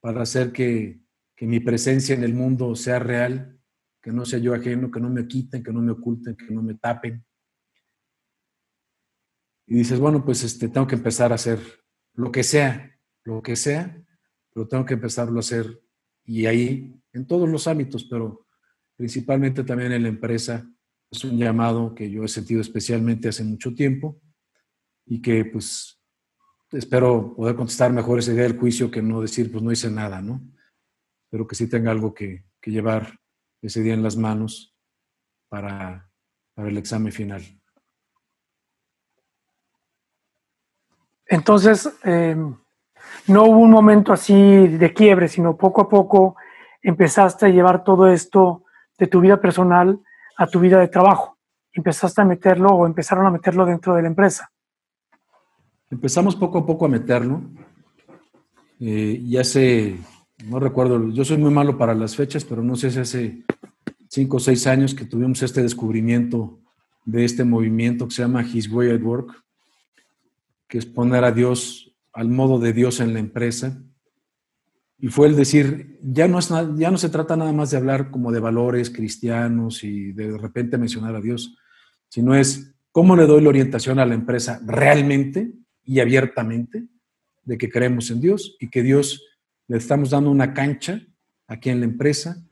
Para 0.00 0.22
hacer 0.22 0.52
que 0.52 1.00
que 1.38 1.46
mi 1.46 1.60
presencia 1.60 2.16
en 2.16 2.24
el 2.24 2.34
mundo 2.34 2.74
sea 2.74 2.98
real, 2.98 3.56
que 4.02 4.10
no 4.10 4.24
sea 4.24 4.40
yo 4.40 4.54
ajeno, 4.54 4.90
que 4.90 4.98
no 4.98 5.08
me 5.08 5.28
quiten, 5.28 5.62
que 5.62 5.72
no 5.72 5.80
me 5.80 5.92
oculten, 5.92 6.34
que 6.34 6.52
no 6.52 6.62
me 6.62 6.74
tapen. 6.74 7.24
Y 9.68 9.76
dices, 9.76 10.00
bueno, 10.00 10.24
pues 10.24 10.42
este, 10.42 10.68
tengo 10.68 10.88
que 10.88 10.96
empezar 10.96 11.30
a 11.30 11.36
hacer 11.36 11.60
lo 12.14 12.32
que 12.32 12.42
sea, 12.42 12.98
lo 13.22 13.40
que 13.40 13.54
sea, 13.54 14.04
pero 14.52 14.66
tengo 14.66 14.84
que 14.84 14.94
empezarlo 14.94 15.36
a 15.36 15.38
hacer. 15.38 15.80
Y 16.24 16.46
ahí, 16.46 17.00
en 17.12 17.24
todos 17.24 17.48
los 17.48 17.68
ámbitos, 17.68 18.02
pero 18.06 18.44
principalmente 18.96 19.62
también 19.62 19.92
en 19.92 20.02
la 20.02 20.08
empresa, 20.08 20.68
es 21.08 21.22
un 21.22 21.38
llamado 21.38 21.94
que 21.94 22.10
yo 22.10 22.24
he 22.24 22.28
sentido 22.28 22.60
especialmente 22.60 23.28
hace 23.28 23.44
mucho 23.44 23.76
tiempo 23.76 24.20
y 25.06 25.22
que 25.22 25.44
pues 25.44 26.02
espero 26.72 27.36
poder 27.36 27.54
contestar 27.54 27.92
mejor 27.92 28.18
esa 28.18 28.32
idea 28.32 28.42
del 28.42 28.58
juicio 28.58 28.90
que 28.90 29.02
no 29.02 29.20
decir, 29.20 29.52
pues 29.52 29.62
no 29.62 29.70
hice 29.70 29.88
nada, 29.88 30.20
¿no? 30.20 30.42
Pero 31.30 31.46
que 31.46 31.54
sí 31.54 31.68
tenga 31.68 31.90
algo 31.90 32.14
que, 32.14 32.44
llevar 32.64 33.18
ese 33.62 33.80
día 33.80 33.94
en 33.94 34.02
las 34.02 34.18
manos 34.18 34.76
para, 35.48 36.10
el 36.56 36.76
examen 36.76 37.12
final. 37.12 37.42
Entonces, 41.24 41.90
em, 42.04 42.54
no 43.28 43.44
hubo 43.44 43.58
un 43.60 43.70
momento 43.70 44.12
así 44.12 44.34
de 44.34 44.92
quiebre, 44.92 45.28
sino 45.28 45.56
poco 45.56 45.80
a 45.80 45.88
poco 45.88 46.36
empezaste 46.82 47.46
a 47.46 47.48
llevar 47.48 47.84
todo 47.84 48.08
esto 48.08 48.64
de 48.98 49.06
tu 49.06 49.20
vida 49.20 49.40
personal 49.40 49.98
a 50.36 50.46
tu 50.46 50.60
vida 50.60 50.78
de 50.78 50.88
trabajo. 50.88 51.36
Empezaste 51.72 52.22
a 52.22 52.24
meterlo 52.24 52.70
o 52.70 52.86
empezaron 52.86 53.26
a 53.26 53.30
meterlo 53.30 53.66
dentro 53.66 53.94
de 53.94 54.02
la 54.02 54.08
empresa. 54.08 54.50
Empezamos 55.90 56.36
poco 56.36 56.58
a 56.58 56.66
poco 56.66 56.86
a 56.86 56.88
meterlo. 56.88 57.42
Eh, 58.80 59.18
y 59.20 59.36
hace 59.36 59.98
no 60.44 60.60
recuerdo, 60.60 61.10
yo 61.10 61.24
soy 61.24 61.38
muy 61.38 61.50
malo 61.50 61.76
para 61.76 61.94
las 61.94 62.16
fechas, 62.16 62.44
pero 62.44 62.62
no 62.62 62.76
sé 62.76 62.90
si 62.90 62.98
hace 62.98 63.44
cinco 64.08 64.36
o 64.36 64.40
seis 64.40 64.66
años 64.66 64.94
que 64.94 65.04
tuvimos 65.04 65.42
este 65.42 65.62
descubrimiento 65.62 66.60
de 67.04 67.24
este 67.24 67.44
movimiento 67.44 68.06
que 68.06 68.14
se 68.14 68.22
llama 68.22 68.46
His 68.46 68.70
Way 68.70 68.90
at 68.90 69.02
Work, 69.02 69.44
que 70.68 70.78
es 70.78 70.86
poner 70.86 71.24
a 71.24 71.32
Dios 71.32 71.94
al 72.12 72.28
modo 72.28 72.58
de 72.58 72.72
Dios 72.72 73.00
en 73.00 73.14
la 73.14 73.20
empresa. 73.20 73.82
Y 74.98 75.08
fue 75.08 75.28
el 75.28 75.36
decir, 75.36 75.98
ya 76.02 76.28
no, 76.28 76.38
es, 76.38 76.50
ya 76.76 76.90
no 76.90 76.98
se 76.98 77.08
trata 77.08 77.36
nada 77.36 77.52
más 77.52 77.70
de 77.70 77.76
hablar 77.76 78.10
como 78.10 78.32
de 78.32 78.40
valores 78.40 78.90
cristianos 78.90 79.84
y 79.84 80.12
de, 80.12 80.36
repente 80.36 80.78
mencionar 80.78 81.14
a 81.14 81.20
Dios, 81.20 81.56
sino 82.08 82.34
es 82.34 82.74
cómo 82.92 83.16
le 83.16 83.26
doy 83.26 83.42
la 83.42 83.50
orientación 83.50 83.98
a 83.98 84.06
la 84.06 84.14
empresa 84.14 84.60
realmente 84.66 85.52
y 85.84 86.00
abiertamente 86.00 86.88
de 87.44 87.56
que 87.56 87.70
creemos 87.70 88.10
en 88.10 88.20
Dios 88.20 88.56
y 88.60 88.68
que 88.68 88.82
Dios 88.82 89.22
le 89.68 89.76
estamos 89.76 90.10
dando 90.10 90.30
una 90.30 90.54
cancha 90.54 91.00
aquí 91.46 91.70
en 91.70 91.80
la 91.80 91.86
empresa, 91.86 92.42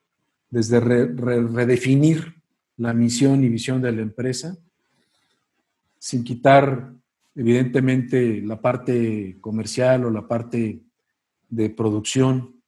desde 0.50 0.80
redefinir 0.80 2.42
la 2.76 2.92
misión 2.92 3.42
y 3.42 3.48
visión 3.48 3.82
de 3.82 3.92
la 3.92 4.02
empresa, 4.02 4.56
sin 5.98 6.22
quitar 6.22 6.92
evidentemente 7.34 8.40
la 8.42 8.60
parte 8.60 9.38
comercial 9.40 10.04
o 10.04 10.10
la 10.10 10.28
parte 10.28 10.82
de 11.48 11.70
producción 11.70 12.62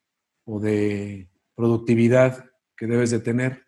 o 0.45 0.59
de 0.59 1.29
productividad 1.55 2.45
que 2.75 2.87
debes 2.87 3.11
de 3.11 3.19
tener 3.19 3.65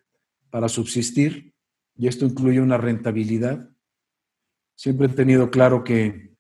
para 0.50 0.68
subsistir, 0.68 1.54
y 1.96 2.08
esto 2.08 2.26
incluye 2.26 2.60
una 2.60 2.78
rentabilidad. 2.78 3.70
Siempre 4.76 5.08
he 5.08 5.10
tenido 5.10 5.52
claro 5.52 5.84
que 5.84 6.32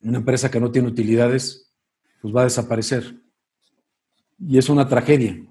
una 0.00 0.18
empresa 0.18 0.50
que 0.50 0.60
no 0.60 0.70
tiene 0.70 0.88
utilidades, 0.88 1.72
pues 2.20 2.34
va 2.34 2.42
a 2.42 2.44
desaparecer. 2.44 3.23
Y 4.46 4.58
es 4.58 4.68
una 4.68 4.88
tragedia. 4.88 5.42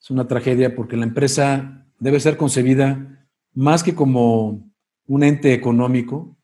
Es 0.00 0.10
una 0.10 0.26
tragedia 0.26 0.74
porque 0.74 0.96
la 0.96 1.04
empresa 1.04 1.86
debe 1.98 2.20
ser 2.20 2.36
concebida 2.36 3.28
más 3.54 3.82
que 3.82 3.94
como 3.94 4.70
un 5.06 5.22
ente 5.22 5.52
económico 5.52 6.36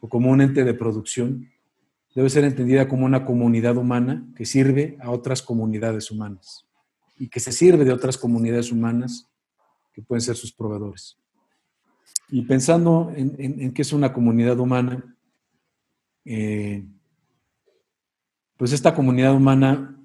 o 0.00 0.08
como 0.08 0.30
un 0.30 0.40
ente 0.40 0.64
de 0.64 0.74
producción, 0.74 1.50
debe 2.14 2.30
ser 2.30 2.44
entendida 2.44 2.88
como 2.88 3.04
una 3.06 3.24
comunidad 3.24 3.76
humana 3.76 4.26
que 4.36 4.44
sirve 4.44 4.96
a 5.00 5.10
otras 5.10 5.42
comunidades 5.42 6.10
humanas 6.10 6.66
y 7.18 7.28
que 7.28 7.40
se 7.40 7.52
sirve 7.52 7.84
de 7.84 7.92
otras 7.92 8.16
comunidades 8.16 8.72
humanas 8.72 9.28
que 9.92 10.02
pueden 10.02 10.20
ser 10.20 10.36
sus 10.36 10.52
proveedores. 10.52 11.16
Y 12.30 12.42
pensando 12.42 13.12
en, 13.16 13.34
en, 13.38 13.72
qué 13.72 13.82
es 13.82 13.92
una 13.92 14.12
comunidad 14.12 14.58
humana, 14.58 15.16
eh, 16.24 16.84
pues 18.56 18.72
esta 18.72 18.94
comunidad 18.94 19.34
humana 19.34 19.97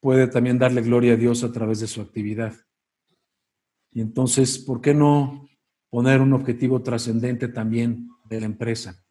puede 0.00 0.26
también 0.26 0.58
darle 0.58 0.80
gloria 0.80 1.12
a 1.12 1.16
Dios 1.16 1.44
a 1.44 1.52
través 1.52 1.80
de 1.80 1.86
su 1.86 2.00
actividad. 2.00 2.54
Y 3.92 4.00
entonces, 4.00 4.58
¿por 4.58 4.80
qué 4.80 4.94
no 4.94 5.48
poner 5.90 6.20
un 6.20 6.32
objetivo 6.32 6.82
trascendente 6.82 7.48
también 7.48 8.08
de 8.24 8.40
la 8.40 8.46
empresa? 8.46 9.04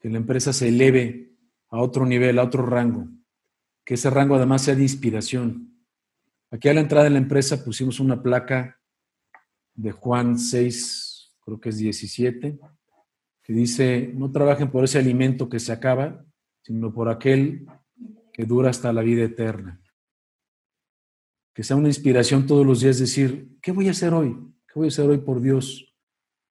Que 0.00 0.08
la 0.08 0.16
empresa 0.16 0.52
se 0.52 0.68
eleve 0.68 1.36
a 1.68 1.80
otro 1.80 2.06
nivel, 2.06 2.38
a 2.38 2.44
otro 2.44 2.64
rango, 2.64 3.08
que 3.84 3.94
ese 3.94 4.10
rango 4.10 4.36
además 4.36 4.62
sea 4.62 4.74
de 4.74 4.82
inspiración. 4.82 5.74
Aquí 6.50 6.68
a 6.68 6.74
la 6.74 6.80
entrada 6.80 7.04
de 7.04 7.10
la 7.10 7.18
empresa 7.18 7.64
pusimos 7.64 8.00
una 8.00 8.22
placa 8.22 8.80
de 9.74 9.92
Juan 9.92 10.38
6, 10.38 11.34
creo 11.44 11.60
que 11.60 11.68
es 11.68 11.78
17, 11.78 12.58
que 13.42 13.52
dice, 13.52 14.12
no 14.14 14.30
trabajen 14.32 14.70
por 14.70 14.84
ese 14.84 14.98
alimento 14.98 15.48
que 15.48 15.60
se 15.60 15.72
acaba, 15.72 16.24
sino 16.62 16.92
por 16.92 17.08
aquel 17.08 17.66
que 18.32 18.44
dura 18.44 18.70
hasta 18.70 18.92
la 18.92 19.02
vida 19.02 19.24
eterna 19.24 19.80
que 21.56 21.62
sea 21.62 21.74
una 21.74 21.88
inspiración 21.88 22.46
todos 22.46 22.66
los 22.66 22.82
días 22.82 22.98
decir, 22.98 23.56
¿qué 23.62 23.72
voy 23.72 23.88
a 23.88 23.92
hacer 23.92 24.12
hoy? 24.12 24.36
¿Qué 24.66 24.74
voy 24.74 24.88
a 24.88 24.88
hacer 24.88 25.08
hoy 25.08 25.16
por 25.16 25.40
Dios? 25.40 25.90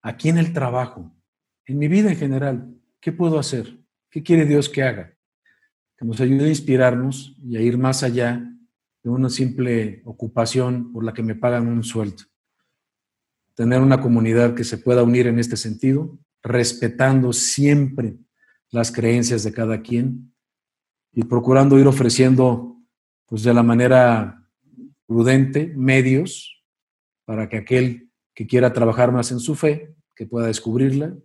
Aquí 0.01 0.29
en 0.29 0.39
el 0.39 0.51
trabajo, 0.51 1.15
en 1.67 1.77
mi 1.77 1.87
vida 1.87 2.09
en 2.09 2.17
general, 2.17 2.75
¿qué 2.99 3.11
puedo 3.11 3.37
hacer? 3.37 3.79
¿Qué 4.09 4.23
quiere 4.23 4.45
Dios 4.45 4.67
que 4.67 4.81
haga? 4.81 5.15
Que 5.95 6.05
nos 6.05 6.19
ayude 6.21 6.45
a 6.45 6.49
inspirarnos 6.49 7.37
y 7.39 7.55
a 7.55 7.61
ir 7.61 7.77
más 7.77 8.01
allá 8.01 8.51
de 9.03 9.09
una 9.11 9.29
simple 9.29 10.01
ocupación 10.05 10.91
por 10.91 11.03
la 11.03 11.13
que 11.13 11.21
me 11.21 11.35
pagan 11.35 11.67
un 11.67 11.83
sueldo. 11.83 12.23
Tener 13.53 13.81
una 13.81 14.01
comunidad 14.01 14.55
que 14.55 14.63
se 14.63 14.79
pueda 14.79 15.03
unir 15.03 15.27
en 15.27 15.37
este 15.37 15.55
sentido, 15.55 16.17
respetando 16.41 17.31
siempre 17.31 18.17
las 18.71 18.91
creencias 18.91 19.43
de 19.43 19.53
cada 19.53 19.83
quien 19.83 20.33
y 21.11 21.25
procurando 21.25 21.77
ir 21.77 21.85
ofreciendo, 21.85 22.81
pues 23.27 23.43
de 23.43 23.53
la 23.53 23.61
manera 23.61 24.41
prudente 25.05 25.73
medios 25.75 26.63
para 27.25 27.49
que 27.49 27.57
aquel 27.57 28.09
que 28.33 28.47
quiera 28.47 28.73
trabajar 28.73 29.11
más 29.11 29.31
en 29.31 29.39
su 29.39 29.55
fe, 29.55 29.95
que 30.15 30.25
pueda 30.25 30.47
descubrirla, 30.47 31.15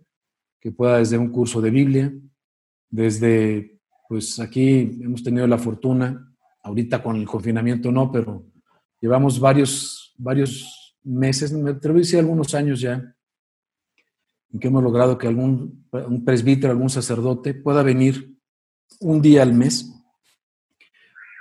que 0.59 0.71
pueda 0.71 0.97
desde 0.97 1.17
un 1.17 1.29
curso 1.29 1.61
de 1.61 1.69
Biblia, 1.69 2.13
desde, 2.89 3.79
pues 4.07 4.39
aquí 4.39 4.99
hemos 5.01 5.23
tenido 5.23 5.47
la 5.47 5.57
fortuna, 5.57 6.33
ahorita 6.63 7.01
con 7.01 7.15
el 7.15 7.25
confinamiento 7.25 7.91
no, 7.91 8.11
pero 8.11 8.45
llevamos 8.99 9.39
varios, 9.39 10.13
varios 10.17 10.95
meses, 11.03 11.51
me 11.51 11.71
atrevo 11.71 11.99
a 11.99 12.19
algunos 12.19 12.53
años 12.53 12.79
ya, 12.79 13.15
en 14.53 14.59
que 14.59 14.67
hemos 14.67 14.83
logrado 14.83 15.17
que 15.17 15.27
algún 15.27 15.81
un 15.91 16.23
presbítero, 16.23 16.71
algún 16.71 16.89
sacerdote 16.89 17.53
pueda 17.53 17.83
venir 17.83 18.37
un 18.99 19.21
día 19.21 19.41
al 19.41 19.53
mes, 19.53 19.91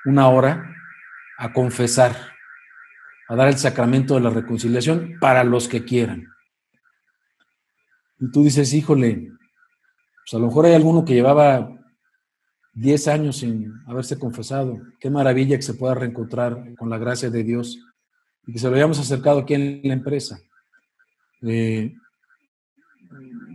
una 0.05 0.29
hora, 0.29 0.75
a 1.41 1.55
confesar, 1.55 2.15
a 3.27 3.35
dar 3.35 3.49
el 3.49 3.57
sacramento 3.57 4.15
de 4.15 4.21
la 4.21 4.29
reconciliación 4.29 5.17
para 5.21 5.43
los 5.43 5.69
que 5.69 5.87
quieran. 5.87 6.29
Y 8.19 8.31
tú 8.31 8.45
dices, 8.45 8.75
híjole, 8.75 9.33
pues 10.19 10.35
a 10.35 10.39
lo 10.39 10.49
mejor 10.49 10.67
hay 10.67 10.75
alguno 10.75 11.03
que 11.03 11.15
llevaba 11.15 11.75
10 12.75 13.09
años 13.09 13.39
sin 13.39 13.73
haberse 13.87 14.19
confesado. 14.19 14.79
Qué 15.01 15.09
maravilla 15.09 15.57
que 15.57 15.63
se 15.63 15.73
pueda 15.73 15.95
reencontrar 15.95 16.75
con 16.77 16.91
la 16.91 16.99
gracia 16.99 17.31
de 17.31 17.43
Dios 17.43 17.79
y 18.47 18.53
que 18.53 18.59
se 18.59 18.69
lo 18.69 18.77
hayamos 18.77 18.99
acercado 18.99 19.39
aquí 19.41 19.55
en 19.55 19.81
la 19.83 19.95
empresa. 19.95 20.41
Eh, 21.41 21.95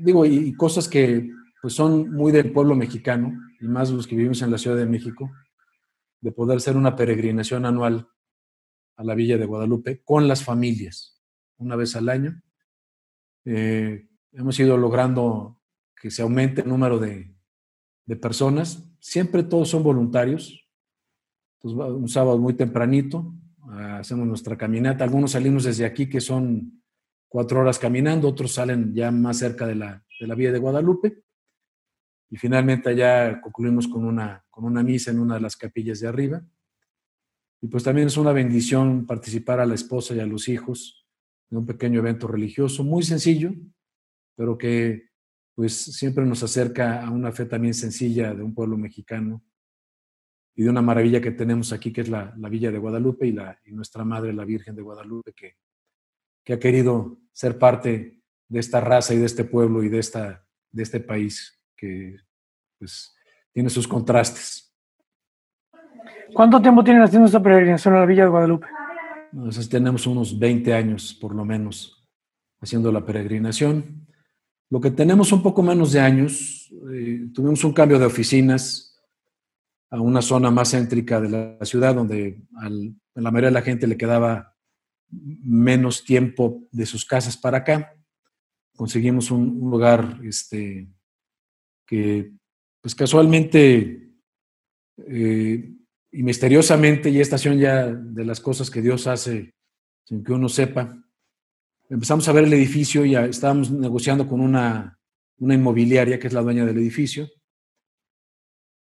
digo, 0.01 0.25
y, 0.25 0.37
y, 0.37 0.53
cosas 0.55 0.89
que 0.89 1.29
pues 1.61 1.75
son 1.75 2.09
muy 2.09 2.31
del 2.31 2.51
pueblo 2.51 2.73
mexicano 2.73 3.31
y 3.61 3.67
más 3.67 3.91
los 3.91 4.07
que 4.07 4.15
vivimos 4.15 4.41
en 4.41 4.49
la 4.49 4.57
Ciudad 4.57 4.75
de 4.75 4.87
México 4.87 5.29
de 6.25 6.31
poder 6.31 6.59
ser 6.59 6.75
una 6.75 6.95
peregrinación 6.95 7.67
anual 7.67 8.09
a 8.95 9.03
la 9.03 9.13
Villa 9.13 9.37
de 9.37 9.45
Guadalupe 9.45 10.01
con 10.03 10.27
las 10.27 10.43
familias, 10.43 11.21
una 11.57 11.75
vez 11.75 11.95
al 11.95 12.09
año. 12.09 12.41
Eh, 13.45 14.07
hemos 14.31 14.59
ido 14.59 14.75
logrando 14.75 15.61
que 15.95 16.09
se 16.09 16.23
aumente 16.23 16.61
el 16.61 16.69
número 16.69 16.97
de, 16.97 17.31
personas. 18.19 18.83
Siempre 18.99 19.43
todos 19.43 19.69
son 19.69 19.83
voluntarios. 19.83 20.67
un 21.61 22.09
sábado 22.09 22.39
muy 22.39 22.55
tempranito 22.55 23.31
hacemos 23.69 24.25
nuestra 24.25 24.57
caminata. 24.57 25.03
Algunos 25.03 25.33
salimos 25.33 25.63
desde 25.63 25.85
aquí 25.85 26.09
que 26.09 26.21
son 26.21 26.83
cuatro 27.27 27.59
horas 27.59 27.77
caminando, 27.77 28.29
otros 28.29 28.51
salen 28.51 28.95
ya 28.95 29.11
más 29.11 29.37
cerca 29.37 29.67
de 29.67 29.75
la, 29.75 30.03
de 30.19 30.25
la 30.25 30.33
Villa 30.33 30.51
de 30.51 30.59
Guadalupe. 30.59 31.23
Y 32.31 32.37
finalmente 32.37 32.89
allá 32.89 33.39
concluimos 33.41 33.87
con 33.87 34.05
una, 34.05 34.44
con 34.55 34.63
una 34.63 34.83
misa 34.83 35.11
en 35.11 35.19
una 35.19 35.35
de 35.35 35.41
las 35.41 35.57
capillas 35.57 35.99
de 35.99 36.07
arriba. 36.07 36.41
Y 37.61 37.67
pues 37.67 37.83
también 37.83 38.07
es 38.07 38.15
una 38.15 38.31
bendición 38.31 39.05
participar 39.05 39.59
a 39.59 39.65
la 39.65 39.75
esposa 39.75 40.15
y 40.15 40.21
a 40.21 40.25
los 40.25 40.47
hijos 40.47 41.05
de 41.49 41.57
un 41.57 41.65
pequeño 41.65 41.99
evento 41.99 42.25
religioso, 42.25 42.81
muy 42.81 43.03
sencillo, 43.03 43.53
pero 44.33 44.57
que 44.57 45.09
pues 45.55 45.75
siempre 45.75 46.25
nos 46.25 46.41
acerca 46.41 47.05
a 47.05 47.09
una 47.09 47.33
fe 47.33 47.45
también 47.45 47.73
sencilla 47.73 48.33
de 48.33 48.43
un 48.43 48.55
pueblo 48.55 48.77
mexicano 48.77 49.43
y 50.55 50.63
de 50.63 50.69
una 50.69 50.81
maravilla 50.81 51.19
que 51.19 51.31
tenemos 51.31 51.73
aquí, 51.73 51.91
que 51.91 52.01
es 52.01 52.07
la, 52.07 52.33
Villa 52.49 52.71
de 52.71 52.77
Guadalupe 52.77 53.27
y, 53.27 53.33
la, 53.33 53.59
y 53.65 53.73
nuestra 53.73 54.05
Madre, 54.05 54.31
la 54.31 54.45
Virgen 54.45 54.73
de 54.73 54.83
Guadalupe, 54.83 55.33
que, 55.33 55.57
que 56.45 56.53
ha 56.53 56.59
querido 56.59 57.19
ser 57.33 57.59
parte 57.59 58.21
de 58.47 58.59
esta 58.59 58.79
raza 58.79 59.13
y 59.13 59.17
de 59.17 59.25
este 59.25 59.43
pueblo 59.43 59.83
y 59.83 59.89
de, 59.89 59.99
esta, 59.99 60.47
de 60.71 60.83
este 60.83 61.01
país 61.01 61.61
que 61.75 62.15
pues, 62.79 63.15
tiene 63.55 63.69
sus 63.69 63.87
contrastes. 63.87 64.75
¿Cuánto 66.33 66.61
tiempo 66.61 66.83
tienen 66.83 67.03
haciendo 67.03 67.27
esta 67.27 67.41
peregrinación 67.41 67.95
a 67.95 68.01
la 68.01 68.05
Villa 68.05 68.23
de 68.23 68.29
Guadalupe? 68.29 68.67
Entonces, 69.31 69.69
tenemos 69.69 70.05
unos 70.05 70.37
20 70.37 70.73
años, 70.73 71.13
por 71.13 71.33
lo 71.33 71.45
menos, 71.45 72.05
haciendo 72.59 72.91
la 72.91 73.05
peregrinación. 73.05 74.05
Lo 74.69 74.81
que 74.81 74.91
tenemos 74.91 75.31
un 75.31 75.41
poco 75.41 75.63
menos 75.63 75.93
de 75.93 76.01
años, 76.01 76.69
eh, 76.91 77.29
tuvimos 77.33 77.63
un 77.63 77.71
cambio 77.71 77.97
de 77.97 78.05
oficinas 78.05 79.01
a 79.89 80.01
una 80.01 80.21
zona 80.21 80.51
más 80.51 80.71
céntrica 80.71 81.21
de 81.21 81.29
la 81.29 81.65
ciudad, 81.65 81.95
donde 81.95 82.43
a 82.57 82.69
la 83.21 83.31
mayoría 83.31 83.51
de 83.51 83.53
la 83.53 83.61
gente 83.61 83.87
le 83.87 83.95
quedaba 83.95 84.53
menos 85.09 86.03
tiempo 86.03 86.67
de 86.73 86.85
sus 86.85 87.05
casas 87.05 87.37
para 87.37 87.59
acá. 87.59 87.95
Conseguimos 88.75 89.31
un, 89.31 89.57
lugar 89.61 90.19
este, 90.23 90.89
que, 91.85 92.33
pues 92.85 92.93
casualmente 92.93 94.11
eh, 95.07 95.73
y 96.11 96.21
misteriosamente, 96.21 97.09
y 97.09 97.19
estación 97.19 97.57
ya 97.57 97.87
de 97.87 98.23
las 98.23 98.39
cosas 98.39 98.69
que 98.69 98.79
Dios 98.79 99.07
hace 99.07 99.55
sin 100.03 100.23
que 100.23 100.31
uno 100.31 100.47
sepa, 100.47 100.95
empezamos 101.89 102.27
a 102.27 102.31
ver 102.31 102.43
el 102.43 102.53
edificio 102.53 103.03
y 103.03 103.15
estábamos 103.15 103.71
negociando 103.71 104.27
con 104.27 104.39
una, 104.39 104.99
una 105.39 105.55
inmobiliaria 105.55 106.19
que 106.19 106.27
es 106.27 106.33
la 106.33 106.43
dueña 106.43 106.63
del 106.63 106.77
edificio. 106.77 107.27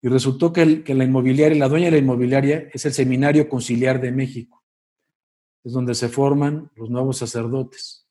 Y 0.04 0.10
resultó 0.10 0.54
que, 0.54 0.84
que 0.84 0.94
la 0.94 1.04
inmobiliaria, 1.04 1.58
la 1.58 1.68
dueña 1.68 1.86
de 1.86 1.94
la 1.94 1.98
inmobiliaria 1.98 2.70
es 2.72 2.86
el 2.86 2.94
Seminario 2.94 3.50
Conciliar 3.50 4.00
de 4.00 4.12
México. 4.12 4.64
Es 5.64 5.74
donde 5.74 5.96
se 5.96 6.08
forman 6.08 6.70
los 6.76 6.92
nuevos 6.92 7.18
sacerdotes. 7.18 8.08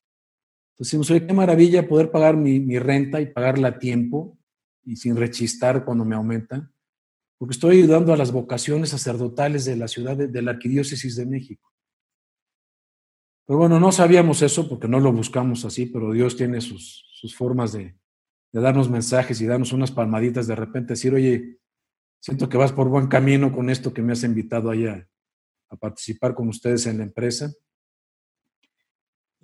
Entonces 0.72 0.99
decimos, 0.99 1.11
oye, 1.12 1.29
qué 1.29 1.33
maravilla 1.33 1.87
poder 1.87 2.11
pagar 2.11 2.37
mi, 2.37 2.59
mi 2.59 2.77
renta 2.81 3.20
y 3.20 3.27
pagarla 3.27 3.68
a 3.68 3.79
tiempo 3.79 4.37
y 4.87 4.96
sin 4.96 5.16
rechistar 5.16 5.85
cuando 5.85 6.07
me 6.07 6.14
aumentan, 6.14 6.72
porque 7.37 7.53
estoy 7.53 7.79
ayudando 7.79 8.14
a 8.14 8.16
las 8.16 8.33
vocaciones 8.33 8.90
sacerdotales 8.90 9.66
de 9.66 9.77
la 9.77 9.88
ciudad 9.88 10.16
de, 10.16 10.29
de 10.29 10.42
la 10.42 10.53
Arquidiócesis 10.53 11.16
de 11.16 11.27
México. 11.27 11.70
Pero 13.46 13.59
bueno, 13.61 13.79
no 13.79 13.92
sabíamos 13.92 14.42
eso 14.42 14.68
porque 14.68 14.88
no 14.88 14.99
lo 14.99 15.12
buscamos 15.12 15.64
así, 15.64 15.87
pero 15.87 16.12
Dios 16.12 16.37
tiene 16.37 16.61
sus, 16.61 17.05
formas 17.37 17.72
de, 17.72 17.96
darnos 18.53 18.90
mensajes 18.90 19.40
y 19.40 19.46
darnos 19.46 19.72
unas 19.72 19.92
palmaditas 19.92 20.46
de 20.46 20.57
repente, 20.57 20.94
decir, 20.94 21.14
oye, 21.14 21.59
siento 22.20 22.49
que 22.49 22.57
vas 22.57 22.72
por 22.72 22.88
buen 22.88 23.07
camino 23.07 23.53
con 23.53 23.70
esto 23.70 23.92
que 23.92 24.03
me 24.03 24.12
has 24.12 24.25
invitado 24.25 24.70
allá 24.70 25.09
a 25.68 25.77
participar 25.77 26.35
con 26.35 26.49
ustedes 26.49 26.87
en 26.87 26.99
la 26.99 27.05
empresa. 27.05 27.53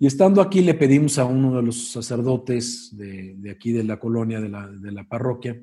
Y 0.03 0.07
estando 0.07 0.41
aquí 0.41 0.59
le 0.59 0.73
pedimos 0.73 1.17
a 1.17 1.23
uno 1.23 1.55
de 1.55 1.63
los 1.63 1.93
sacerdotes 1.93 2.89
de, 2.97 3.49
aquí 3.49 3.71
de 3.71 3.85
la 3.85 4.01
colonia, 4.01 4.41
de 4.41 4.91
la, 4.91 5.07
parroquia, 5.07 5.57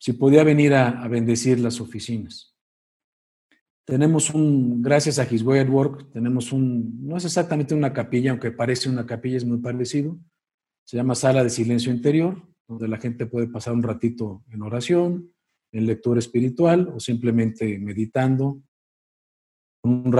si 0.00 0.14
podía 0.14 0.42
venir 0.42 0.72
a 0.72 1.06
bendecir 1.06 1.60
las 1.60 1.78
oficinas. 1.78 2.56
Tenemos 3.84 4.30
un, 4.30 4.80
gracias 4.80 5.18
a 5.18 5.30
His 5.30 5.42
Way 5.42 5.60
at 5.60 5.68
Work, 5.68 6.12
tenemos 6.12 6.50
un, 6.50 7.06
no 7.06 7.18
es 7.18 7.26
exactamente 7.26 7.74
una 7.74 7.92
capilla, 7.92 8.30
aunque 8.30 8.52
parece 8.52 8.88
una 8.88 9.04
capilla, 9.04 9.36
es 9.36 9.44
muy 9.44 9.58
parecido. 9.58 10.18
Se 10.86 10.96
llama 10.96 11.14
Sala 11.14 11.44
de 11.44 11.50
Silencio 11.50 11.92
Interior, 11.92 12.42
donde 12.66 12.88
la 12.88 12.96
gente 12.96 13.26
puede 13.26 13.48
pasar 13.48 13.74
un 13.74 13.82
ratito 13.82 14.42
en 14.50 14.62
oración, 14.62 15.30
en 15.72 15.84
lectura 15.84 16.20
espiritual 16.20 16.90
o 16.94 16.98
simplemente 16.98 17.78
meditando. 17.78 18.62
Un 19.84 20.18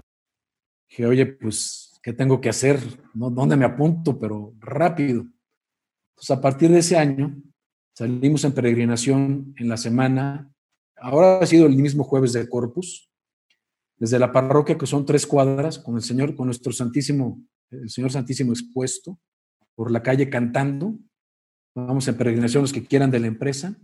dije, 0.91 1.07
oye, 1.07 1.25
pues, 1.25 1.92
¿qué 2.03 2.13
tengo 2.13 2.41
que 2.41 2.49
hacer? 2.49 2.81
¿Dónde 3.15 3.57
me 3.57 3.65
apunto? 3.65 4.19
Pero 4.19 4.55
rápido. 4.59 5.25
Entonces, 6.11 6.31
a 6.31 6.41
partir 6.41 6.71
de 6.71 6.81
ese 6.81 6.97
año, 6.97 7.41
salimos 7.97 8.45
en 8.45 8.53
peregrinación 8.53 9.55
en 9.57 9.69
la 9.69 9.77
semana. 9.77 10.53
Ahora 10.97 11.39
ha 11.39 11.47
sido 11.47 11.67
el 11.67 11.77
mismo 11.77 12.05
jueves 12.05 12.33
de 12.33 12.49
Corpus, 12.49 13.09
desde 13.97 14.19
la 14.19 14.33
parroquia, 14.33 14.77
que 14.77 14.87
son 14.87 15.07
tres 15.07 15.27
cuadras, 15.27 15.79
con 15.79 15.95
el 15.95 16.03
Señor, 16.03 16.35
con 16.35 16.47
nuestro 16.47 16.73
Santísimo, 16.73 17.41
el 17.71 17.89
Señor 17.89 18.11
Santísimo 18.11 18.53
expuesto, 18.53 19.19
por 19.75 19.91
la 19.91 20.03
calle 20.03 20.29
cantando. 20.29 20.99
Vamos 21.75 22.07
en 22.09 22.17
peregrinación 22.17 22.63
los 22.63 22.73
que 22.73 22.85
quieran 22.85 23.11
de 23.11 23.21
la 23.21 23.29
empresa. 23.29 23.77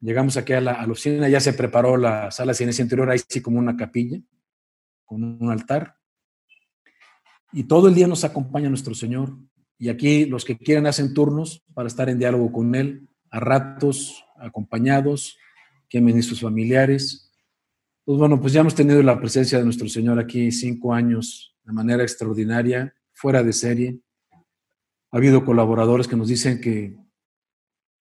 Llegamos 0.00 0.36
aquí 0.36 0.52
a 0.52 0.60
la, 0.60 0.72
a 0.72 0.86
la 0.86 0.92
oficina, 0.92 1.28
ya 1.28 1.40
se 1.40 1.52
preparó 1.52 1.96
la 1.96 2.30
sala 2.30 2.50
de 2.50 2.56
ciencia 2.56 2.82
interior, 2.82 3.08
ahí 3.08 3.20
sí 3.26 3.40
como 3.40 3.58
una 3.58 3.76
capilla, 3.76 4.20
con 5.04 5.22
un 5.22 5.50
altar. 5.50 5.96
Y 7.54 7.64
todo 7.64 7.86
el 7.86 7.94
día 7.94 8.08
nos 8.08 8.24
acompaña 8.24 8.68
nuestro 8.68 8.94
Señor. 8.96 9.32
Y 9.78 9.88
aquí 9.88 10.26
los 10.26 10.44
que 10.44 10.58
quieran 10.58 10.88
hacen 10.88 11.14
turnos 11.14 11.62
para 11.72 11.86
estar 11.86 12.08
en 12.08 12.18
diálogo 12.18 12.50
con 12.50 12.74
Él, 12.74 13.08
a 13.30 13.38
ratos 13.38 14.24
acompañados, 14.36 15.38
que 15.88 15.98
y 15.98 16.22
sus 16.22 16.40
familiares. 16.40 17.32
Pues 18.04 18.18
bueno, 18.18 18.40
pues 18.40 18.52
ya 18.52 18.62
hemos 18.62 18.74
tenido 18.74 19.00
la 19.04 19.20
presencia 19.20 19.58
de 19.58 19.64
nuestro 19.64 19.88
Señor 19.88 20.18
aquí 20.18 20.50
cinco 20.50 20.92
años 20.92 21.54
de 21.62 21.72
manera 21.72 22.02
extraordinaria, 22.02 22.92
fuera 23.12 23.44
de 23.44 23.52
serie. 23.52 24.00
Ha 25.12 25.16
habido 25.16 25.44
colaboradores 25.44 26.08
que 26.08 26.16
nos 26.16 26.26
dicen 26.26 26.60
que 26.60 26.98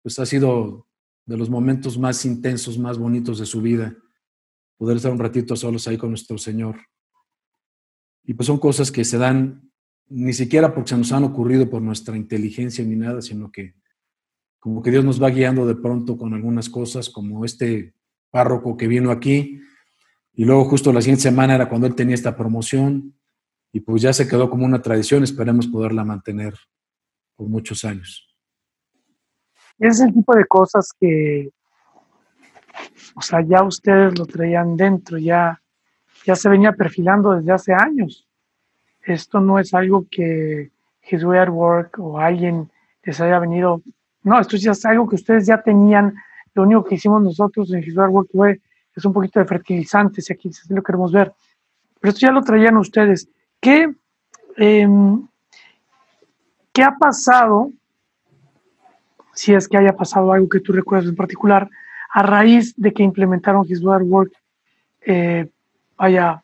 pues 0.01 0.19
ha 0.19 0.25
sido 0.25 0.87
de 1.27 1.37
los 1.37 1.51
momentos 1.51 1.99
más 1.99 2.25
intensos, 2.25 2.79
más 2.79 2.97
bonitos 2.97 3.39
de 3.39 3.45
su 3.45 3.61
vida, 3.61 3.95
poder 4.79 4.97
estar 4.97 5.13
un 5.13 5.19
ratito 5.19 5.57
solos 5.57 5.87
ahí 5.87 5.99
con 5.99 6.09
nuestro 6.09 6.39
Señor. 6.39 6.77
Y 8.25 8.35
pues 8.35 8.47
son 8.47 8.59
cosas 8.59 8.93
que 8.93 9.05
se 9.05 9.19
dan 9.19 9.71
ni 10.09 10.33
siquiera 10.33 10.75
porque 10.75 10.91
se 10.91 10.97
nos 10.97 11.13
han 11.13 11.25
ocurrido 11.25 11.69
por 11.69 11.83
nuestra 11.83 12.17
inteligencia 12.17 12.85
ni 12.85 12.97
nada, 12.97 13.23
sino 13.23 13.51
que 13.51 13.75
como 14.59 14.83
que 14.83 14.91
Dios 14.91 15.05
nos 15.05 15.21
va 15.21 15.31
guiando 15.31 15.67
de 15.67 15.75
pronto 15.75 16.17
con 16.17 16.35
algunas 16.35 16.69
cosas, 16.69 17.11
como 17.11 17.45
este 17.45 17.95
párroco 18.31 18.77
que 18.77 18.87
vino 18.87 19.11
aquí, 19.11 19.61
y 20.35 20.45
luego 20.45 20.65
justo 20.65 20.93
la 20.93 21.01
siguiente 21.01 21.23
semana 21.23 21.55
era 21.55 21.69
cuando 21.69 21.87
él 21.87 21.95
tenía 21.95 22.15
esta 22.15 22.37
promoción 22.37 23.15
y 23.73 23.81
pues 23.81 24.03
ya 24.03 24.13
se 24.13 24.29
quedó 24.29 24.51
como 24.51 24.65
una 24.65 24.83
tradición, 24.83 25.23
esperemos 25.25 25.67
poderla 25.67 26.05
mantener 26.05 26.55
por 27.37 27.49
muchos 27.49 27.85
años. 27.85 28.29
Es 29.79 30.01
el 30.01 30.13
tipo 30.13 30.35
de 30.35 30.45
cosas 30.47 30.91
que, 30.99 31.51
o 33.15 33.23
sea, 33.23 33.41
ya 33.47 33.63
ustedes 33.63 34.19
lo 34.19 34.27
traían 34.27 34.77
dentro, 34.77 35.19
ya, 35.19 35.62
ya 36.25 36.37
se 36.37 36.49
venía 36.49 36.73
perfilando 36.73 37.33
desde 37.33 37.53
hace 37.53 37.73
años. 37.73 38.27
Esto 39.03 39.41
no 39.41 39.59
es 39.59 39.75
algo 39.75 40.07
que 40.11 40.71
His 41.11 41.25
Way 41.25 41.39
at 41.41 41.49
Work 41.49 41.99
o 41.99 42.19
alguien 42.19 42.71
les 43.03 43.21
haya 43.21 43.39
venido, 43.39 43.83
no, 44.23 44.41
esto 44.41 44.57
ya 44.57 44.71
es 44.73 44.85
algo 44.85 45.09
que 45.09 45.17
ustedes 45.17 45.47
ya 45.47 45.61
tenían. 45.61 46.15
Lo 46.55 46.63
único 46.63 46.85
que 46.85 46.95
hicimos 46.95 47.23
nosotros 47.23 47.73
en 47.73 47.83
His 47.83 47.97
Way 47.97 48.07
at 48.07 48.13
Work 48.13 48.29
fue 48.33 48.61
es 48.95 49.05
un 49.05 49.13
poquito 49.13 49.41
de 49.41 49.47
fertilizante, 49.47 50.21
si 50.21 50.33
aquí 50.33 50.51
lo 50.69 50.83
queremos 50.83 51.13
ver. 51.13 51.33
Pero 51.99 52.13
esto 52.13 52.27
ya 52.27 52.33
lo 52.33 52.43
traían 52.43 52.77
ustedes. 52.77 53.29
¿Qué, 53.61 53.93
em, 54.57 55.27
¿qué 56.73 56.83
ha 56.83 56.97
pasado, 56.97 57.71
si 59.33 59.55
es 59.55 59.67
que 59.67 59.79
haya 59.79 59.95
pasado 59.95 60.33
algo 60.33 60.49
que 60.49 60.61
tú 60.61 60.73
recuerdas 60.73 61.09
en 61.09 61.17
particular, 61.17 61.69
a 62.13 62.23
raíz 62.23 62.75
de 62.77 62.93
que 62.93 63.03
implementaron 63.03 63.65
His 63.67 63.83
Word 63.83 64.03
Work, 64.03 64.33
eh, 65.07 65.49
vaya, 66.03 66.43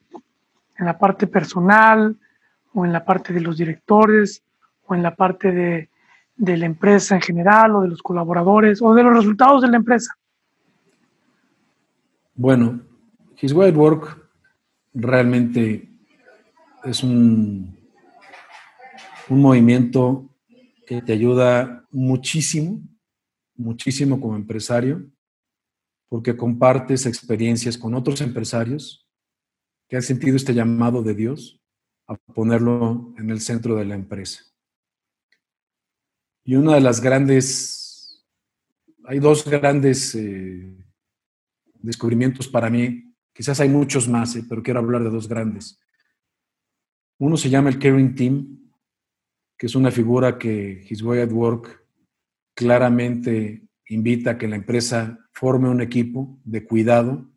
en 0.79 0.87
la 0.87 0.97
parte 0.97 1.27
personal, 1.27 2.17
o 2.73 2.85
en 2.85 2.93
la 2.93 3.05
parte 3.05 3.33
de 3.33 3.41
los 3.41 3.59
directores, 3.59 4.41
o 4.87 4.95
en 4.95 5.03
la 5.03 5.17
parte 5.17 5.51
de, 5.51 5.89
de 6.37 6.57
la 6.57 6.67
empresa 6.67 7.17
en 7.17 7.21
general, 7.21 7.75
o 7.75 7.81
de 7.81 7.89
los 7.89 8.01
colaboradores, 8.01 8.81
o 8.81 8.95
de 8.95 9.03
los 9.03 9.17
resultados 9.17 9.63
de 9.63 9.69
la 9.69 9.79
empresa? 9.79 10.15
Bueno, 12.37 12.83
His 13.41 13.53
Way 13.53 13.73
Work 13.73 14.31
realmente 14.95 15.91
es 16.85 17.03
un, 17.03 17.77
un 19.29 19.43
movimiento 19.43 20.25
que 20.87 21.03
te 21.03 21.15
ayuda 21.15 21.85
muchísimo, 21.91 22.81
muchísimo 23.57 24.21
como 24.21 24.37
empresario, 24.37 25.05
porque 26.09 26.37
compartes 26.37 27.07
experiencias 27.07 27.77
con 27.77 27.95
otros 27.95 28.21
empresarios 28.21 29.08
que 29.89 29.97
han 29.97 30.03
sentido 30.03 30.37
este 30.37 30.55
llamado 30.55 31.03
de 31.03 31.15
Dios 31.15 31.61
a 32.07 32.17
ponerlo 32.17 33.15
en 33.19 33.31
el 33.31 33.41
centro 33.41 33.77
de 33.77 33.85
la 33.85 33.95
empresa. 33.95 34.45
Y 36.45 36.57
una 36.57 36.75
de 36.75 36.81
las 36.81 37.01
grandes, 37.01 38.25
hay 39.05 39.19
dos 39.19 39.45
grandes 39.45 40.15
eh, 40.15 40.75
descubrimientos 41.75 42.49
para 42.49 42.71
mí, 42.71 43.15
quizás 43.33 43.61
hay 43.61 43.69
muchos 43.69 44.09
más, 44.09 44.37
eh, 44.37 44.45
pero 44.49 44.63
quiero 44.63 44.81
hablar 44.81 45.05
de 45.05 45.11
dos 45.11 45.29
grandes. 45.29 45.81
Uno 47.19 47.37
se 47.37 47.51
llama 47.51 47.69
el 47.69 47.79
Caring 47.79 48.15
Team, 48.15 48.73
que 49.59 49.67
es 49.67 49.75
una 49.75 49.91
figura 49.91 50.39
que 50.39 50.87
His 50.89 51.03
Way 51.03 51.21
at 51.21 51.33
Work 51.33 51.85
claramente 52.55 53.69
invita 53.89 54.33
a 54.33 54.39
que 54.39 54.49
la 54.49 54.57
empresa 54.57 55.19
forme 55.33 55.69
un 55.69 55.81
equipo 55.81 56.41
de 56.45 56.65
cuidado, 56.65 57.31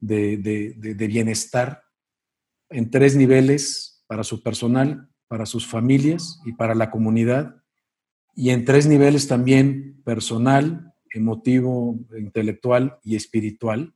de, 0.00 0.36
de, 0.36 1.06
bienestar, 1.06 1.82
en 2.68 2.90
tres 2.90 3.16
niveles 3.16 4.04
para 4.06 4.24
su 4.24 4.42
personal, 4.42 5.08
para 5.28 5.46
sus 5.46 5.66
familias 5.66 6.40
y 6.44 6.52
para 6.52 6.74
la 6.74 6.90
comunidad, 6.90 7.56
y 8.34 8.50
en 8.50 8.64
tres 8.64 8.86
niveles 8.86 9.28
también 9.28 10.00
personal, 10.04 10.94
emotivo, 11.12 11.98
intelectual 12.16 12.98
y 13.02 13.16
espiritual, 13.16 13.94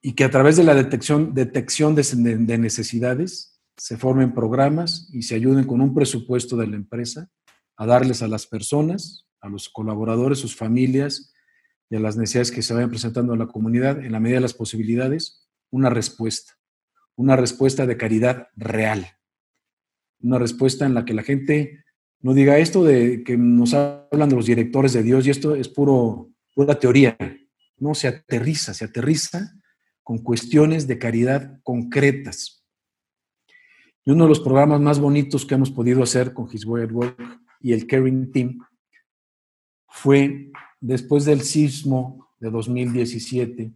y 0.00 0.12
que 0.12 0.24
a 0.24 0.30
través 0.30 0.56
de 0.56 0.64
la 0.64 0.74
detección, 0.74 1.34
detección 1.34 1.94
de 1.94 2.58
necesidades 2.58 3.58
se 3.76 3.96
formen 3.96 4.34
programas 4.34 5.08
y 5.12 5.22
se 5.22 5.36
ayuden 5.36 5.64
con 5.64 5.80
un 5.80 5.94
presupuesto 5.94 6.56
de 6.56 6.66
la 6.66 6.76
empresa 6.76 7.30
a 7.76 7.86
darles 7.86 8.22
a 8.22 8.28
las 8.28 8.46
personas, 8.46 9.26
a 9.40 9.48
los 9.48 9.68
colaboradores, 9.68 10.40
sus 10.40 10.56
familias 10.56 11.32
y 11.90 11.96
a 11.96 12.00
las 12.00 12.16
necesidades 12.16 12.50
que 12.50 12.62
se 12.62 12.74
vayan 12.74 12.90
presentando 12.90 13.32
a 13.32 13.36
la 13.36 13.46
comunidad, 13.46 14.04
en 14.04 14.12
la 14.12 14.20
medida 14.20 14.36
de 14.36 14.42
las 14.42 14.54
posibilidades, 14.54 15.48
una 15.70 15.90
respuesta, 15.90 16.54
una 17.16 17.36
respuesta 17.36 17.86
de 17.86 17.96
caridad 17.96 18.48
real, 18.56 19.06
una 20.20 20.38
respuesta 20.38 20.86
en 20.86 20.94
la 20.94 21.04
que 21.04 21.14
la 21.14 21.22
gente 21.22 21.84
no 22.20 22.34
diga 22.34 22.58
esto 22.58 22.84
de 22.84 23.22
que 23.24 23.36
nos 23.36 23.74
hablan 23.74 24.28
de 24.28 24.36
los 24.36 24.46
directores 24.46 24.92
de 24.92 25.02
Dios 25.02 25.26
y 25.26 25.30
esto 25.30 25.54
es 25.54 25.68
puro, 25.68 26.30
pura 26.54 26.78
teoría, 26.78 27.16
no, 27.76 27.94
se 27.94 28.08
aterriza, 28.08 28.74
se 28.74 28.84
aterriza 28.84 29.54
con 30.02 30.18
cuestiones 30.18 30.86
de 30.86 30.98
caridad 30.98 31.60
concretas. 31.62 32.64
Y 34.04 34.10
uno 34.10 34.24
de 34.24 34.30
los 34.30 34.40
programas 34.40 34.80
más 34.80 34.98
bonitos 34.98 35.46
que 35.46 35.54
hemos 35.54 35.70
podido 35.70 36.02
hacer 36.02 36.32
con 36.32 36.48
His 36.50 36.64
Way 36.64 36.84
at 36.84 36.92
Work 36.92 37.40
y 37.60 37.72
el 37.72 37.86
Caring 37.86 38.32
Team 38.32 38.58
fue 39.86 40.50
después 40.80 41.24
del 41.24 41.42
sismo 41.42 42.28
de 42.38 42.50
2017, 42.50 43.72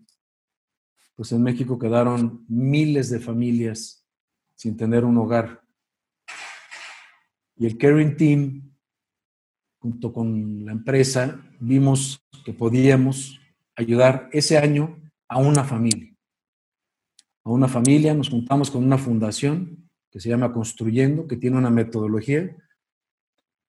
pues 1.14 1.32
en 1.32 1.42
México 1.42 1.78
quedaron 1.78 2.44
miles 2.48 3.10
de 3.10 3.20
familias 3.20 4.06
sin 4.54 4.76
tener 4.76 5.04
un 5.04 5.16
hogar. 5.18 5.62
Y 7.56 7.66
el 7.66 7.76
Caring 7.76 8.16
Team, 8.16 8.72
junto 9.78 10.12
con 10.12 10.64
la 10.64 10.72
empresa, 10.72 11.40
vimos 11.60 12.20
que 12.44 12.52
podíamos 12.52 13.40
ayudar 13.76 14.28
ese 14.32 14.58
año 14.58 15.00
a 15.28 15.38
una 15.38 15.64
familia. 15.64 16.14
A 17.44 17.50
una 17.50 17.68
familia, 17.68 18.14
nos 18.14 18.30
juntamos 18.30 18.70
con 18.70 18.84
una 18.84 18.98
fundación 18.98 19.88
que 20.10 20.20
se 20.20 20.28
llama 20.28 20.52
Construyendo, 20.52 21.26
que 21.26 21.36
tiene 21.36 21.56
una 21.56 21.70
metodología 21.70 22.56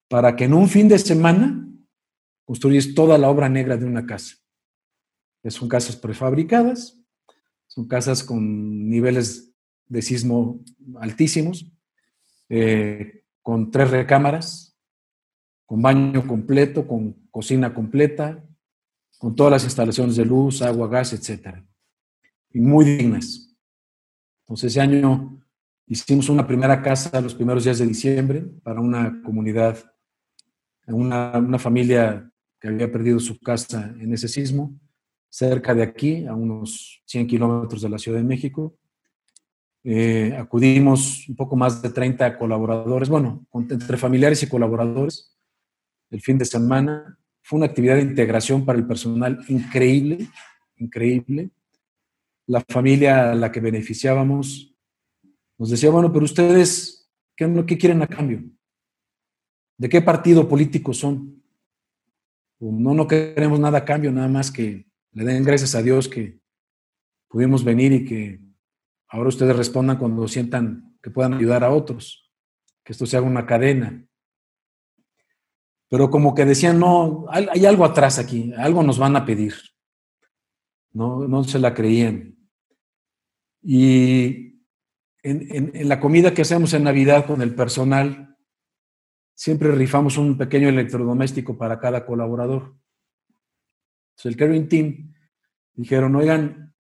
para 0.09 0.35
que 0.35 0.43
en 0.43 0.53
un 0.53 0.69
fin 0.69 0.87
de 0.87 0.99
semana 0.99 1.67
construyes 2.45 2.95
toda 2.95 3.17
la 3.17 3.29
obra 3.29 3.49
negra 3.49 3.77
de 3.77 3.85
una 3.85 4.05
casa. 4.05 4.35
Son 5.49 5.67
casas 5.67 5.95
prefabricadas, 5.95 6.99
son 7.67 7.87
casas 7.87 8.23
con 8.23 8.89
niveles 8.89 9.53
de 9.87 10.01
sismo 10.01 10.63
altísimos, 10.99 11.65
eh, 12.49 13.25
con 13.41 13.71
tres 13.71 13.91
recámaras, 13.91 14.77
con 15.65 15.81
baño 15.81 16.25
completo, 16.27 16.87
con 16.87 17.13
cocina 17.29 17.73
completa, 17.73 18.43
con 19.17 19.35
todas 19.35 19.51
las 19.51 19.63
instalaciones 19.63 20.15
de 20.15 20.25
luz, 20.25 20.61
agua, 20.61 20.87
gas, 20.87 21.13
etc. 21.13 21.57
Y 22.51 22.59
muy 22.59 22.85
dignas. 22.85 23.53
Entonces 24.41 24.71
ese 24.71 24.81
año 24.81 25.41
hicimos 25.87 26.29
una 26.29 26.45
primera 26.45 26.81
casa 26.81 27.21
los 27.21 27.35
primeros 27.35 27.63
días 27.63 27.79
de 27.79 27.87
diciembre 27.87 28.41
para 28.63 28.81
una 28.81 29.21
comunidad, 29.23 29.77
una, 30.87 31.37
una 31.37 31.59
familia 31.59 32.32
que 32.63 32.69
había 32.69 32.89
perdido 32.89 33.19
su 33.19 33.37
casa 33.41 33.93
en 33.99 34.13
ese 34.13 34.29
sismo, 34.29 34.73
cerca 35.27 35.75
de 35.75 35.83
aquí, 35.83 36.25
a 36.25 36.33
unos 36.33 37.03
100 37.07 37.27
kilómetros 37.27 37.81
de 37.81 37.89
la 37.89 37.97
Ciudad 37.97 38.19
de 38.19 38.23
México. 38.23 38.77
Eh, 39.83 40.33
acudimos 40.39 41.27
un 41.27 41.35
poco 41.35 41.57
más 41.57 41.81
de 41.81 41.89
30 41.89 42.37
colaboradores, 42.37 43.09
bueno, 43.09 43.45
entre 43.53 43.97
familiares 43.97 44.41
y 44.43 44.47
colaboradores, 44.47 45.37
el 46.09 46.21
fin 46.21 46.37
de 46.37 46.45
semana. 46.45 47.19
Fue 47.41 47.57
una 47.57 47.65
actividad 47.65 47.95
de 47.95 48.03
integración 48.03 48.63
para 48.63 48.79
el 48.79 48.87
personal 48.87 49.43
increíble, 49.49 50.29
increíble. 50.77 51.51
La 52.47 52.61
familia 52.61 53.31
a 53.31 53.35
la 53.35 53.51
que 53.51 53.59
beneficiábamos 53.59 54.73
nos 55.57 55.69
decía, 55.69 55.89
bueno, 55.89 56.13
pero 56.13 56.23
ustedes, 56.23 57.11
¿qué, 57.35 57.65
qué 57.67 57.77
quieren 57.77 58.01
a 58.03 58.07
cambio? 58.07 58.41
¿De 59.77 59.89
qué 59.89 60.01
partido 60.01 60.47
político 60.47 60.93
son? 60.93 61.42
No, 62.59 62.93
no 62.93 63.07
queremos 63.07 63.59
nada 63.59 63.79
a 63.79 63.85
cambio, 63.85 64.11
nada 64.11 64.27
más 64.27 64.51
que 64.51 64.87
le 65.11 65.25
den 65.25 65.43
gracias 65.43 65.75
a 65.75 65.81
Dios 65.81 66.07
que 66.07 66.39
pudimos 67.27 67.63
venir 67.63 67.91
y 67.91 68.05
que 68.05 68.39
ahora 69.07 69.29
ustedes 69.29 69.55
respondan 69.55 69.97
cuando 69.97 70.27
sientan 70.27 70.97
que 71.01 71.11
puedan 71.11 71.33
ayudar 71.33 71.63
a 71.63 71.71
otros, 71.71 72.31
que 72.83 72.93
esto 72.93 73.05
se 73.05 73.17
haga 73.17 73.27
una 73.27 73.45
cadena. 73.45 74.05
Pero 75.89 76.09
como 76.09 76.33
que 76.33 76.45
decían, 76.45 76.79
no, 76.79 77.25
hay, 77.29 77.65
algo 77.65 77.85
atrás 77.85 78.17
aquí, 78.17 78.53
algo 78.57 78.81
nos 78.81 78.97
van 78.97 79.15
a 79.15 79.25
pedir. 79.25 79.53
No, 80.91 81.27
no 81.27 81.43
se 81.43 81.59
la 81.59 81.73
creían. 81.73 82.37
Y 83.61 84.61
en 85.21 85.89
la 85.89 85.99
comida 85.99 86.33
que 86.33 86.41
hacemos 86.41 86.73
en 86.73 86.83
Navidad 86.83 87.25
con 87.25 87.41
el 87.41 87.55
personal, 87.55 88.32
siempre 89.33 89.71
rifamos 89.71 90.17
un 90.17 90.37
pequeño 90.37 90.69
electrodoméstico 90.69 91.57
para 91.57 91.79
cada 91.79 92.05
colaborador. 92.05 92.75
Entonces, 94.11 94.25
el 94.25 94.37
Caring 94.37 94.67
Team 94.67 95.13
dijeron, 95.73 96.15
oigan, 96.15 96.73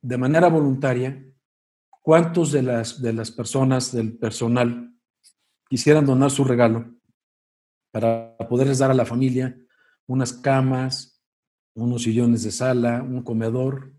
de 0.00 0.18
manera 0.18 0.48
voluntaria, 0.48 1.24
¿cuántos 2.02 2.52
de 2.52 2.62
las, 2.62 3.02
de 3.02 3.12
las 3.12 3.30
personas 3.30 3.92
del 3.92 4.16
personal 4.16 4.94
quisieran 5.68 6.06
donar 6.06 6.30
su 6.30 6.44
regalo 6.44 6.94
para 7.90 8.36
poderles 8.48 8.78
dar 8.78 8.90
a 8.90 8.94
la 8.94 9.04
familia 9.04 9.58
unas 10.06 10.32
camas, 10.32 11.22
unos 11.74 12.02
sillones 12.02 12.44
de 12.44 12.50
sala, 12.50 13.02
un 13.02 13.22
comedor? 13.22 13.92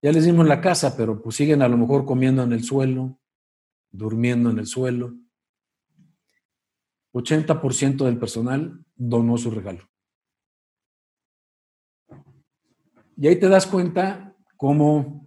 Ya 0.00 0.12
les 0.12 0.24
dimos 0.24 0.46
la 0.46 0.60
casa, 0.60 0.96
pero 0.96 1.20
pues 1.20 1.36
siguen 1.36 1.62
a 1.62 1.68
lo 1.68 1.76
mejor 1.76 2.04
comiendo 2.04 2.42
en 2.42 2.52
el 2.52 2.62
suelo, 2.62 3.18
durmiendo 3.90 4.50
en 4.50 4.58
el 4.58 4.66
suelo. 4.66 5.14
80% 7.14 8.04
del 8.04 8.18
personal 8.18 8.84
donó 8.96 9.38
su 9.38 9.50
regalo. 9.50 9.88
Y 13.16 13.28
ahí 13.28 13.36
te 13.36 13.48
das 13.48 13.66
cuenta 13.66 14.36
cómo 14.56 15.24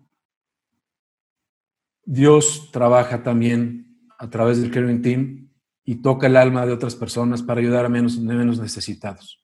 Dios 2.04 2.70
trabaja 2.72 3.24
también 3.24 4.06
a 4.20 4.30
través 4.30 4.62
del 4.62 4.72
Caring 4.72 5.02
Team 5.02 5.50
y 5.86 6.02
toca 6.02 6.28
el 6.28 6.36
alma 6.36 6.66
de 6.66 6.74
otras 6.74 6.96
personas 6.96 7.42
para 7.42 7.62
ayudar 7.62 7.86
a 7.86 7.90
menos, 7.90 8.18
menos 8.18 8.60
necesitados. 8.60 9.42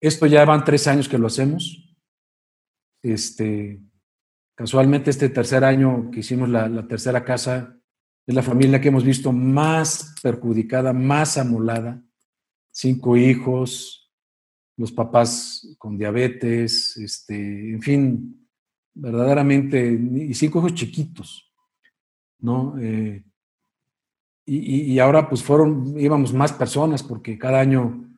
Esto 0.00 0.26
ya 0.26 0.44
van 0.44 0.64
tres 0.64 0.86
años 0.86 1.08
que 1.08 1.18
lo 1.18 1.26
hacemos. 1.26 1.96
Este, 3.02 3.82
casualmente 4.54 5.10
este 5.10 5.28
tercer 5.28 5.64
año 5.64 6.10
que 6.12 6.20
hicimos 6.20 6.48
la, 6.48 6.68
la 6.68 6.86
tercera 6.86 7.24
casa, 7.24 7.76
es 8.26 8.34
la 8.34 8.42
familia 8.42 8.80
que 8.80 8.88
hemos 8.88 9.04
visto 9.04 9.32
más 9.32 10.14
perjudicada, 10.22 10.92
más 10.92 11.36
amolada. 11.36 12.02
Cinco 12.70 13.16
hijos, 13.16 14.10
los 14.76 14.90
papás 14.92 15.76
con 15.78 15.98
diabetes, 15.98 16.96
este, 16.96 17.72
en 17.72 17.82
fin, 17.82 18.48
verdaderamente, 18.94 19.92
y 19.92 20.34
cinco 20.34 20.58
hijos 20.60 20.74
chiquitos, 20.74 21.52
¿no? 22.38 22.76
Eh, 22.80 23.22
y, 24.46 24.98
ahora 24.98 25.28
pues 25.28 25.42
fueron, 25.42 25.98
íbamos 25.98 26.34
más 26.34 26.52
personas 26.52 27.02
porque 27.02 27.38
cada 27.38 27.60
año 27.60 28.14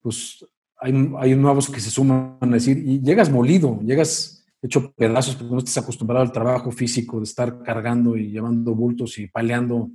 pues 0.00 0.44
hay, 0.76 0.92
hay 1.18 1.36
nuevos 1.36 1.70
que 1.70 1.78
se 1.78 1.90
suman 1.90 2.36
a 2.40 2.46
decir, 2.46 2.78
y 2.78 3.00
llegas 3.00 3.30
molido, 3.30 3.80
llegas 3.82 4.37
hecho 4.60 4.92
pedazos 4.92 5.36
porque 5.36 5.52
no 5.52 5.58
estás 5.58 5.78
acostumbrado 5.78 6.24
al 6.24 6.32
trabajo 6.32 6.70
físico 6.70 7.18
de 7.18 7.24
estar 7.24 7.62
cargando 7.62 8.16
y 8.16 8.30
llevando 8.30 8.74
bultos 8.74 9.18
y 9.18 9.28
paleando 9.28 9.90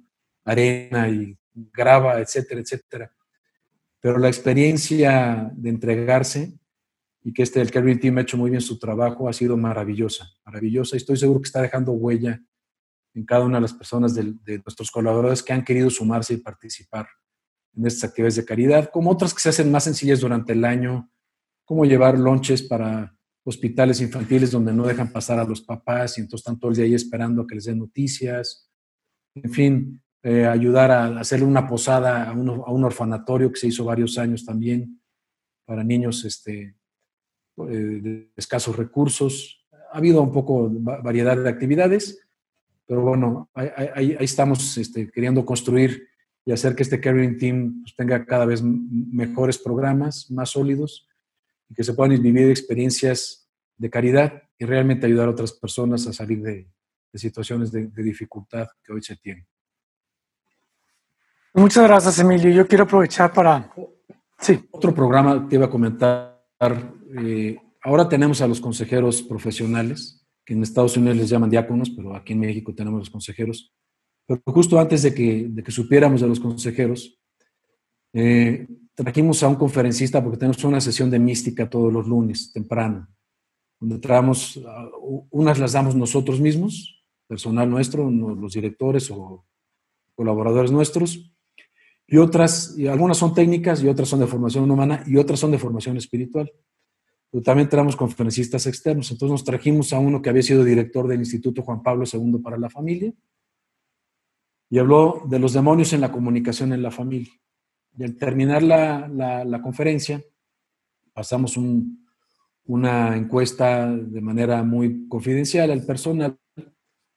arena 0.45 1.10
y 1.10 1.38
grava, 1.54 2.19
etcétera, 2.19 2.62
etcétera. 2.62 3.13
Pero 3.99 4.17
la 4.17 4.28
experiencia 4.28 5.52
de 5.54 5.69
entregarse 5.69 6.54
y 7.23 7.32
que 7.34 7.43
este, 7.43 7.62
el 7.62 7.71
Carrying 7.71 7.99
Team 7.99 8.17
ha 8.17 8.21
hecho 8.21 8.38
muy 8.38 8.49
bien 8.49 8.62
su 8.62 8.78
trabajo, 8.78 9.30
ha 9.30 9.34
sido 9.34 9.56
maravillosa, 9.56 10.28
maravillosa. 10.45 10.95
Y 10.95 10.97
estoy 10.97 11.17
seguro 11.17 11.41
que 11.41 11.47
está 11.47 11.62
dejando 11.62 11.93
huella 11.93 12.41
en 13.13 13.26
cada 13.26 13.45
una 13.45 13.58
de 13.58 13.62
las 13.62 13.73
personas 13.73 14.13
de, 14.13 14.36
nuestros 14.65 14.91
colaboradores 14.91 15.43
que 15.43 15.54
han 15.54 15.63
querido 15.63 15.89
sumarse 15.89 16.34
y 16.34 16.38
participar 16.38 17.08
en 17.76 17.86
estas 17.88 18.10
actividades 18.10 18.36
de 18.36 18.45
caridad, 18.45 18.89
como 18.91 19.12
otras 19.12 19.34
que 19.34 19.39
se 19.39 19.49
hacen 19.49 19.71
más 19.71 19.86
sencillas 19.86 20.19
durante 20.19 20.54
el 20.54 20.65
año, 20.65 21.10
como 21.63 21.86
llevar 21.86 22.19
lonches 22.19 22.62
para 22.62 23.15
hospitales 23.43 24.01
infantiles 24.01 24.51
donde 24.51 24.73
no 24.73 24.86
dejan 24.86 25.12
pasar 25.12 25.39
a 25.39 25.43
los 25.43 25.62
papás 25.62 26.17
y 26.17 26.21
entonces 26.21 26.41
están 26.41 26.60
todo 26.60 26.71
el 26.71 26.77
día 26.77 26.86
ahí 26.86 26.93
esperando 26.93 27.41
a 27.41 27.47
que 27.47 27.56
les 27.56 27.65
den 27.65 27.79
noticias. 27.79 28.69
En 29.36 29.51
fin, 29.51 30.01
eh, 30.21 30.45
ayudar 30.45 30.91
a 30.91 31.19
hacerle 31.19 31.45
una 31.45 31.67
posada 31.67 32.23
a, 32.23 32.29
a, 32.29 32.34
un 32.34 32.84
orfanatorio 32.84 33.51
que 33.51 33.60
se 33.60 33.67
hizo 33.67 33.84
varios 33.84 34.17
años 34.17 34.45
también 34.45 35.01
para 35.65 35.84
niños 35.84 36.23
este, 36.25 36.75
eh, 37.58 37.99
de 38.01 38.32
escasos 38.36 38.75
recursos. 38.75 39.63
Ha 39.91 39.97
habido 39.97 40.21
un 40.21 40.32
poco 40.32 40.69
variedad 40.71 41.38
de 41.38 41.49
actividades, 41.49 42.27
pero 42.88 43.01
bueno, 43.01 43.49
ahí, 43.53 44.17
estamos 44.19 44.77
este, 44.77 45.12
queriendo 45.12 45.45
construir 45.45 46.08
y 46.45 46.51
hacer 46.51 46.75
que 46.75 46.84
este 46.84 46.99
Caring 46.99 47.38
Team 47.38 47.82
pues, 47.84 47.95
tenga 47.95 48.25
cada 48.25 48.45
vez 48.45 48.62
mejores 48.63 49.58
programas, 49.58 50.29
más 50.32 50.49
sólidos, 50.49 51.08
y 51.73 51.75
que 51.75 51.83
se 51.83 51.93
puedan 51.93 52.21
vivir 52.21 52.51
experiencias 52.51 53.49
de 53.75 53.89
caridad 53.89 54.43
y 54.59 54.65
realmente 54.65 55.07
ayudar 55.07 55.27
a 55.27 55.31
otras 55.31 55.53
personas 55.53 56.05
a 56.05 56.13
salir 56.13 56.39
de, 56.43 56.69
situaciones 57.15 57.71
de, 57.71 57.88
dificultad 57.95 58.67
que 58.83 58.93
hoy 58.93 59.01
se 59.01 59.15
tienen. 59.15 59.47
Muchas 61.55 61.83
gracias, 61.88 62.19
Emilio. 62.19 62.51
Yo 62.51 62.67
quiero 62.67 62.83
aprovechar 62.83 63.33
para... 63.33 63.73
Sí. 64.39 64.63
Otro 64.71 64.93
programa 64.93 65.47
que 65.49 65.55
iba 65.55 65.65
a 65.65 65.69
comentar. 65.69 66.45
Eh, 67.17 67.57
ahora 67.81 68.07
tenemos 68.07 68.39
a 68.41 68.47
los 68.47 68.62
consejeros 68.62 69.23
profesionales, 69.23 70.23
que 70.45 70.53
en 70.53 70.62
Estados 70.62 70.95
Unidos 70.95 71.17
les 71.17 71.29
llaman 71.29 71.49
diáconos, 71.49 71.89
pero 71.89 72.15
aquí 72.15 72.33
en 72.33 72.39
México 72.39 72.73
tenemos 72.75 72.99
los 72.99 73.09
consejeros. 73.09 73.73
Pero 74.27 74.41
justo 74.45 74.79
antes 74.79 75.01
de 75.01 75.13
que, 75.13 75.47
de 75.49 75.63
que 75.63 75.71
supiéramos 75.71 76.21
de 76.21 76.27
los 76.27 76.39
consejeros, 76.39 77.19
eh, 78.13 78.67
trajimos 78.95 79.43
a 79.43 79.47
un 79.47 79.56
conferencista 79.56 80.23
porque 80.23 80.38
tenemos 80.38 80.63
una 80.63 80.82
sesión 80.82 81.10
de 81.10 81.19
mística 81.19 81.69
todos 81.69 81.91
los 81.91 82.08
lunes, 82.08 82.51
temprano, 82.51 83.08
donde 83.79 83.99
traemos, 83.99 84.58
uh, 84.58 85.27
unas 85.32 85.60
las 85.60 85.73
damos 85.73 85.95
nosotros 85.95 86.39
mismos, 86.39 87.03
personal 87.27 87.69
nuestro, 87.69 88.10
los 88.10 88.53
directores 88.53 89.10
o 89.12 89.45
colaboradores 90.15 90.71
nuestros, 90.71 91.34
y 92.06 92.17
otras, 92.17 92.77
y 92.77 92.88
algunas 92.88 93.17
son 93.17 93.34
técnicas 93.34 93.82
y 93.82 93.88
otras 93.88 94.10
son 94.10 94.19
de 94.19 94.27
formación 94.27 94.69
humana 94.69 95.03
y 95.08 95.17
otras 95.17 95.39
son 95.39 95.51
de 95.51 95.58
formación 95.58 95.97
espiritual. 95.97 96.51
Pero 97.32 97.41
también 97.41 97.69
tenemos 97.69 97.95
conferencistas 97.95 98.67
externos. 98.67 99.10
Entonces 99.10 99.32
nos 99.32 99.43
trajimos 99.43 99.93
a 99.93 99.99
uno 99.99 100.21
que 100.21 100.29
había 100.29 100.43
sido 100.43 100.63
director 100.63 101.08
del 101.08 101.19
Instituto 101.19 101.63
Juan 101.63 101.82
Pablo 101.82 102.06
II 102.12 102.39
para 102.43 102.58
la 102.58 102.69
Familia 102.69 103.12
y 104.69 104.77
habló 104.77 105.23
de 105.27 105.39
los 105.39 105.53
demonios 105.53 105.93
en 105.93 106.01
la 106.01 106.12
comunicación 106.12 106.73
en 106.73 106.84
la 106.84 106.91
familia. 106.91 107.32
Y 107.97 108.03
al 108.03 108.15
terminar 108.15 108.63
la, 108.63 109.08
la, 109.08 109.62
conferencia, 109.62 110.23
pasamos 111.13 111.58
un, 111.58 112.06
una 112.65 113.15
encuesta 113.15 113.88
de 113.88 114.21
manera 114.21 114.63
muy 114.63 115.08
confidencial 115.08 115.69
al 115.71 115.86
personal 115.86 116.38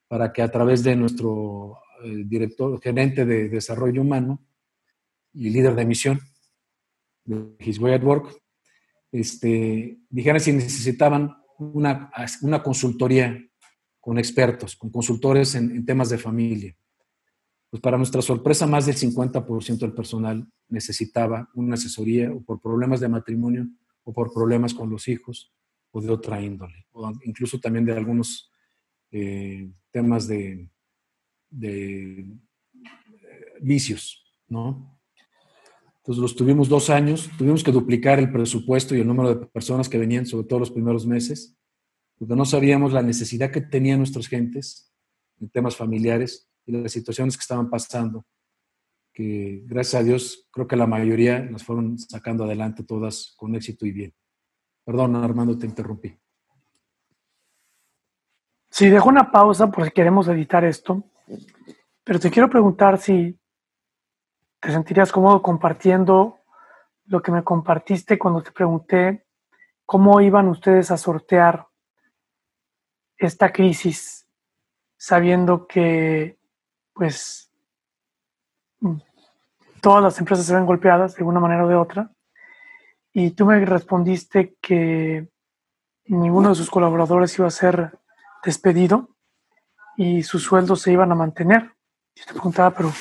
para 0.08 0.32
que 0.32 0.42
a 0.42 0.50
través 0.50 0.82
de 0.82 0.96
nuestro 0.96 1.78
eh, 2.04 2.24
director, 2.26 2.80
gerente 2.80 3.24
de 3.24 3.48
desarrollo 3.48 4.02
humano, 4.02 4.46
y 5.36 5.50
líder 5.50 5.74
de 5.74 5.84
misión 5.84 6.20
de 7.24 7.56
His 7.60 7.78
Way 7.78 7.94
at 7.94 8.02
Work, 8.02 8.34
este, 9.12 9.98
dijeron 10.08 10.40
si 10.40 10.52
necesitaban 10.52 11.36
una, 11.58 12.10
una 12.42 12.62
consultoría 12.62 13.38
con 14.00 14.18
expertos, 14.18 14.76
con 14.76 14.90
consultores 14.90 15.54
en, 15.54 15.84
temas 15.84 16.08
de 16.08 16.18
familia. 16.18 16.76
Pues 17.70 17.80
para 17.80 17.96
nuestra 17.96 18.22
sorpresa, 18.22 18.66
más 18.66 18.86
del 18.86 18.96
50% 18.96 19.78
del 19.78 19.92
personal 19.92 20.46
necesitaba 20.68 21.50
una 21.54 21.74
asesoría 21.74 22.32
o 22.32 22.42
por 22.42 22.60
problemas 22.60 23.00
de 23.00 23.08
matrimonio 23.08 23.68
o 24.04 24.12
por 24.12 24.32
problemas 24.32 24.72
con 24.72 24.88
los 24.88 25.08
hijos 25.08 25.52
o 25.90 26.00
de 26.00 26.10
otra 26.10 26.40
índole, 26.40 26.86
o 26.92 27.10
incluso 27.24 27.58
también 27.58 27.84
de 27.84 27.92
algunos 27.92 28.50
eh, 29.10 29.70
temas 29.90 30.28
de, 30.28 30.68
de 31.50 32.20
eh, 32.20 32.28
vicios, 33.60 34.24
¿no? 34.48 34.96
Entonces 35.98 36.22
los 36.22 36.36
tuvimos 36.36 36.68
dos 36.68 36.88
años, 36.88 37.28
tuvimos 37.36 37.64
que 37.64 37.72
duplicar 37.72 38.20
el 38.20 38.30
presupuesto 38.30 38.94
y 38.94 39.00
el 39.00 39.08
número 39.08 39.34
de 39.34 39.46
personas 39.46 39.88
que 39.88 39.98
venían, 39.98 40.24
sobre 40.24 40.46
todo 40.46 40.60
los 40.60 40.70
primeros 40.70 41.04
meses, 41.04 41.56
porque 42.16 42.36
no 42.36 42.44
sabíamos 42.44 42.92
la 42.92 43.02
necesidad 43.02 43.50
que 43.50 43.60
tenían 43.60 43.98
nuestras 43.98 44.28
gentes 44.28 44.92
en 45.40 45.48
temas 45.48 45.74
familiares 45.76 46.45
y 46.66 46.72
las 46.72 46.92
situaciones 46.92 47.36
que 47.36 47.42
estaban 47.42 47.70
pasando, 47.70 48.26
que 49.12 49.62
gracias 49.64 50.02
a 50.02 50.04
Dios 50.04 50.48
creo 50.52 50.66
que 50.66 50.76
la 50.76 50.86
mayoría 50.86 51.40
las 51.50 51.64
fueron 51.64 51.98
sacando 51.98 52.44
adelante 52.44 52.82
todas 52.82 53.34
con 53.36 53.54
éxito 53.54 53.86
y 53.86 53.92
bien. 53.92 54.14
Perdón, 54.84 55.16
Armando, 55.16 55.58
te 55.58 55.66
interrumpí. 55.66 56.18
Sí, 58.70 58.90
dejo 58.90 59.08
una 59.08 59.30
pausa 59.30 59.70
porque 59.70 59.90
queremos 59.90 60.28
editar 60.28 60.64
esto, 60.64 61.02
pero 62.04 62.20
te 62.20 62.30
quiero 62.30 62.50
preguntar 62.50 62.98
si 62.98 63.38
¿Te 64.60 64.72
sentirías 64.72 65.12
cómodo 65.12 65.42
compartiendo 65.42 66.40
lo 67.04 67.22
que 67.22 67.30
me 67.30 67.44
compartiste 67.44 68.18
cuando 68.18 68.42
te 68.42 68.52
pregunté 68.52 69.26
cómo 69.84 70.20
iban 70.20 70.48
ustedes 70.48 70.90
a 70.90 70.96
sortear 70.96 71.68
esta 73.16 73.52
crisis, 73.52 74.28
sabiendo 74.96 75.68
que 75.68 76.38
pues 76.96 77.52
mm, 78.80 78.96
todas 79.80 80.02
las 80.02 80.18
empresas 80.18 80.46
se 80.46 80.54
ven 80.54 80.66
golpeadas 80.66 81.14
de 81.14 81.22
una 81.22 81.38
manera 81.38 81.64
o 81.64 81.68
de 81.68 81.76
otra? 81.76 82.10
Y 83.12 83.30
tú 83.30 83.46
me 83.46 83.64
respondiste 83.64 84.56
que 84.60 85.28
ninguno 86.06 86.48
de 86.48 86.54
sus 86.56 86.70
colaboradores 86.70 87.38
iba 87.38 87.46
a 87.46 87.52
ser 87.52 87.98
despedido 88.44 89.10
y 89.96 90.24
sus 90.24 90.42
sueldos 90.42 90.82
se 90.82 90.92
iban 90.92 91.12
a 91.12 91.14
mantener. 91.14 91.72
Yo 92.14 92.24
te 92.26 92.32
preguntaba, 92.32 92.72
pero 92.72 92.92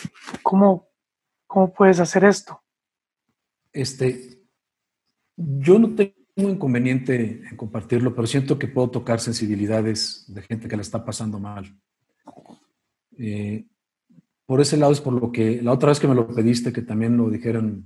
¿cómo, 0.44 0.90
¿Cómo 1.48 1.72
puedes 1.74 2.02
hacer 2.02 2.26
esto? 2.26 2.62
Este, 3.72 4.42
yo 5.38 5.80
no 5.80 5.96
tengo 5.96 6.14
inconveniente 6.36 7.48
en 7.50 7.56
compartirlo, 7.56 8.14
pero 8.14 8.28
siento 8.28 8.60
que 8.60 8.68
puedo 8.68 8.90
tocar 8.90 9.20
sensibilidades 9.22 10.26
de 10.28 10.42
gente 10.42 10.68
que 10.68 10.76
la 10.76 10.82
está 10.82 11.06
pasando 11.06 11.40
mal. 11.40 11.74
Eh, 13.18 13.66
por 14.46 14.62
ese 14.62 14.78
lado 14.78 14.92
es 14.92 15.02
por 15.02 15.14
lo 15.14 15.32
que 15.32 15.62
la 15.62 15.72
otra 15.72 15.90
vez 15.90 16.00
que 16.00 16.08
me 16.08 16.16
lo 16.16 16.28
pediste, 16.28 16.74
que 16.74 16.82
también 16.82 17.18
lo 17.18 17.30
dijeran 17.30 17.84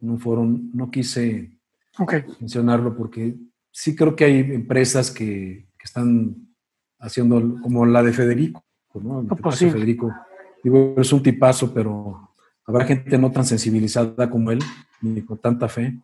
en 0.00 0.10
un 0.10 0.18
foro, 0.18 0.44
no 0.44 0.90
quise 0.90 1.58
mencionarlo 2.40 2.96
porque 2.96 3.36
sí 3.70 3.96
creo 3.96 4.14
que 4.14 4.24
hay 4.24 4.38
empresas 4.40 5.10
que, 5.10 5.66
están 5.82 6.36
haciendo 6.98 7.62
como 7.62 7.86
la 7.86 8.02
de 8.02 8.12
Federico. 8.12 8.62
¿no? 8.92 9.26
Pues 9.40 9.58
Federico, 9.58 10.12
digo, 10.62 10.96
es 10.98 11.10
un 11.14 11.22
tipazo, 11.22 11.72
pero 11.72 12.28
Habrá 12.68 12.84
gente 12.84 13.16
no 13.16 13.32
tan 13.32 13.46
sensibilizada 13.46 14.28
como 14.28 14.50
él, 14.50 14.58
ni 15.00 15.22
con 15.22 15.38
tanta 15.38 15.68
fe, 15.68 15.98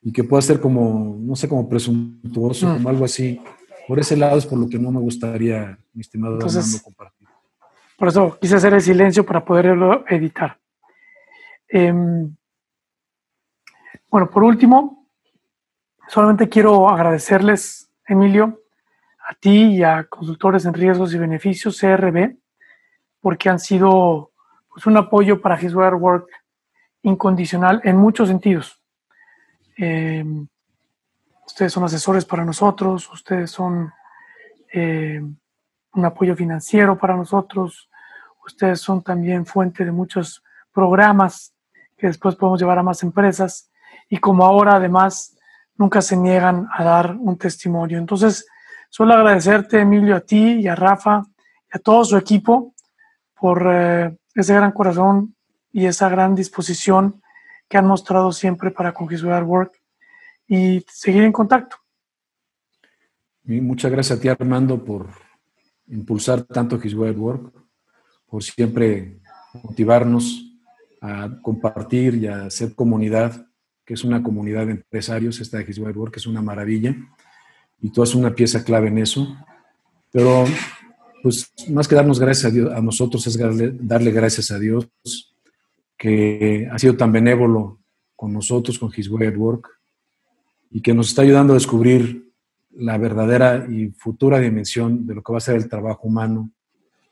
y 0.00 0.12
que 0.12 0.24
pueda 0.24 0.40
ser 0.40 0.58
como, 0.58 1.18
no 1.20 1.36
sé, 1.36 1.46
como 1.46 1.68
presuntuoso, 1.68 2.72
como 2.72 2.88
algo 2.88 3.04
así. 3.04 3.38
Por 3.86 3.98
ese 4.00 4.16
lado 4.16 4.38
es 4.38 4.46
por 4.46 4.58
lo 4.58 4.66
que 4.66 4.78
no 4.78 4.90
me 4.90 5.00
gustaría, 5.00 5.78
mi 5.92 6.00
estimado 6.00 6.36
Entonces, 6.36 6.80
compartir. 6.80 7.23
Por 7.96 8.08
eso 8.08 8.38
quise 8.40 8.56
hacer 8.56 8.74
el 8.74 8.80
silencio 8.80 9.24
para 9.24 9.44
poderlo 9.44 10.04
editar. 10.08 10.58
Em, 11.68 12.34
bueno, 14.10 14.30
por 14.30 14.44
último, 14.44 15.08
solamente 16.08 16.48
quiero 16.48 16.88
agradecerles, 16.88 17.90
Emilio, 18.06 18.62
a 19.26 19.34
ti 19.34 19.76
y 19.76 19.82
a 19.82 20.04
Consultores 20.04 20.64
en 20.66 20.74
Riesgos 20.74 21.14
y 21.14 21.18
Beneficios, 21.18 21.80
CRB, 21.80 22.36
porque 23.20 23.48
han 23.48 23.58
sido 23.58 24.32
pues, 24.68 24.86
un 24.86 24.96
apoyo 24.96 25.40
para 25.40 25.60
His 25.60 25.74
Work 25.74 26.28
incondicional 27.02 27.80
en 27.84 27.96
muchos 27.96 28.28
sentidos. 28.28 28.82
Eh, 29.76 30.24
ustedes 31.46 31.72
son 31.72 31.84
asesores 31.84 32.24
para 32.24 32.44
nosotros, 32.44 33.10
ustedes 33.12 33.50
son 33.50 33.92
eh, 34.72 35.22
un 35.94 36.04
apoyo 36.04 36.34
financiero 36.36 36.98
para 36.98 37.16
nosotros, 37.16 37.88
ustedes 38.44 38.80
son 38.80 39.02
también 39.02 39.46
fuente 39.46 39.84
de 39.84 39.92
muchos 39.92 40.42
programas 40.72 41.54
que 41.96 42.08
después 42.08 42.34
podemos 42.34 42.60
llevar 42.60 42.78
a 42.78 42.82
más 42.82 43.02
empresas 43.02 43.70
y 44.08 44.18
como 44.18 44.44
ahora 44.44 44.76
además 44.76 45.36
nunca 45.76 46.02
se 46.02 46.16
niegan 46.16 46.68
a 46.72 46.84
dar 46.84 47.16
un 47.16 47.38
testimonio. 47.38 47.98
Entonces, 47.98 48.46
Solo 48.96 49.14
agradecerte, 49.14 49.80
Emilio, 49.80 50.14
a 50.14 50.20
ti 50.20 50.60
y 50.60 50.68
a 50.68 50.76
Rafa 50.76 51.24
y 51.66 51.76
a 51.76 51.80
todo 51.80 52.04
su 52.04 52.16
equipo 52.16 52.76
por 53.34 53.66
eh, 53.68 54.16
ese 54.36 54.54
gran 54.54 54.70
corazón 54.70 55.34
y 55.72 55.86
esa 55.86 56.08
gran 56.08 56.36
disposición 56.36 57.20
que 57.68 57.76
han 57.76 57.88
mostrado 57.88 58.30
siempre 58.30 58.70
para 58.70 58.94
con 58.94 59.08
Work 59.08 59.72
y 60.46 60.86
seguir 60.86 61.24
en 61.24 61.32
contacto. 61.32 61.76
muchas 63.42 63.90
gracias 63.90 64.16
a 64.16 64.22
ti, 64.22 64.28
Armando, 64.28 64.84
por 64.84 65.08
impulsar 65.88 66.42
tanto 66.44 66.80
His 66.82 66.94
Work, 66.94 67.52
por 68.26 68.42
siempre 68.42 69.18
motivarnos 69.62 70.44
a 71.00 71.30
compartir 71.42 72.14
y 72.16 72.26
a 72.26 72.46
hacer 72.46 72.74
comunidad, 72.74 73.46
que 73.84 73.94
es 73.94 74.04
una 74.04 74.22
comunidad 74.22 74.66
de 74.66 74.72
empresarios, 74.72 75.40
esta 75.40 75.58
de 75.58 75.66
His 75.68 75.78
Work, 75.78 76.14
que 76.14 76.20
es 76.20 76.26
una 76.26 76.42
maravilla, 76.42 76.96
y 77.80 77.90
tú 77.90 78.02
eres 78.02 78.14
una 78.14 78.34
pieza 78.34 78.64
clave 78.64 78.88
en 78.88 78.98
eso. 78.98 79.36
Pero, 80.10 80.46
pues, 81.22 81.52
más 81.68 81.86
que 81.86 81.94
darnos 81.94 82.18
gracias 82.18 82.46
a, 82.46 82.54
Dios, 82.54 82.72
a 82.72 82.80
nosotros 82.80 83.26
es 83.26 83.38
darle 83.38 84.10
gracias 84.10 84.50
a 84.50 84.58
Dios 84.58 84.88
que 85.98 86.68
ha 86.70 86.78
sido 86.78 86.96
tan 86.96 87.12
benévolo 87.12 87.78
con 88.16 88.32
nosotros, 88.32 88.78
con 88.78 88.90
His 88.94 89.08
Way 89.08 89.28
at 89.28 89.36
Work, 89.36 89.68
y 90.70 90.80
que 90.80 90.94
nos 90.94 91.08
está 91.08 91.22
ayudando 91.22 91.52
a 91.52 91.56
descubrir 91.56 92.23
la 92.76 92.98
verdadera 92.98 93.66
y 93.70 93.90
futura 93.90 94.38
dimensión 94.38 95.06
de 95.06 95.14
lo 95.14 95.22
que 95.22 95.32
va 95.32 95.38
a 95.38 95.42
ser 95.42 95.56
el 95.56 95.68
trabajo 95.68 96.08
humano. 96.08 96.50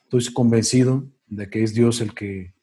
Estoy 0.05 0.33
convencido 0.33 1.05
de 1.27 1.49
que 1.49 1.63
es 1.63 1.75
Dios 1.75 2.01
el 2.01 2.15
que 2.15 2.55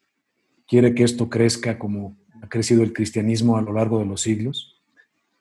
quiere 0.66 0.94
que 0.94 1.04
esto 1.04 1.28
crezca 1.28 1.78
como 1.78 2.16
ha 2.42 2.48
crecido 2.48 2.82
el 2.82 2.92
cristianismo 2.92 3.56
a 3.56 3.62
lo 3.62 3.72
largo 3.72 3.98
de 3.98 4.06
los 4.06 4.20
siglos 4.22 4.80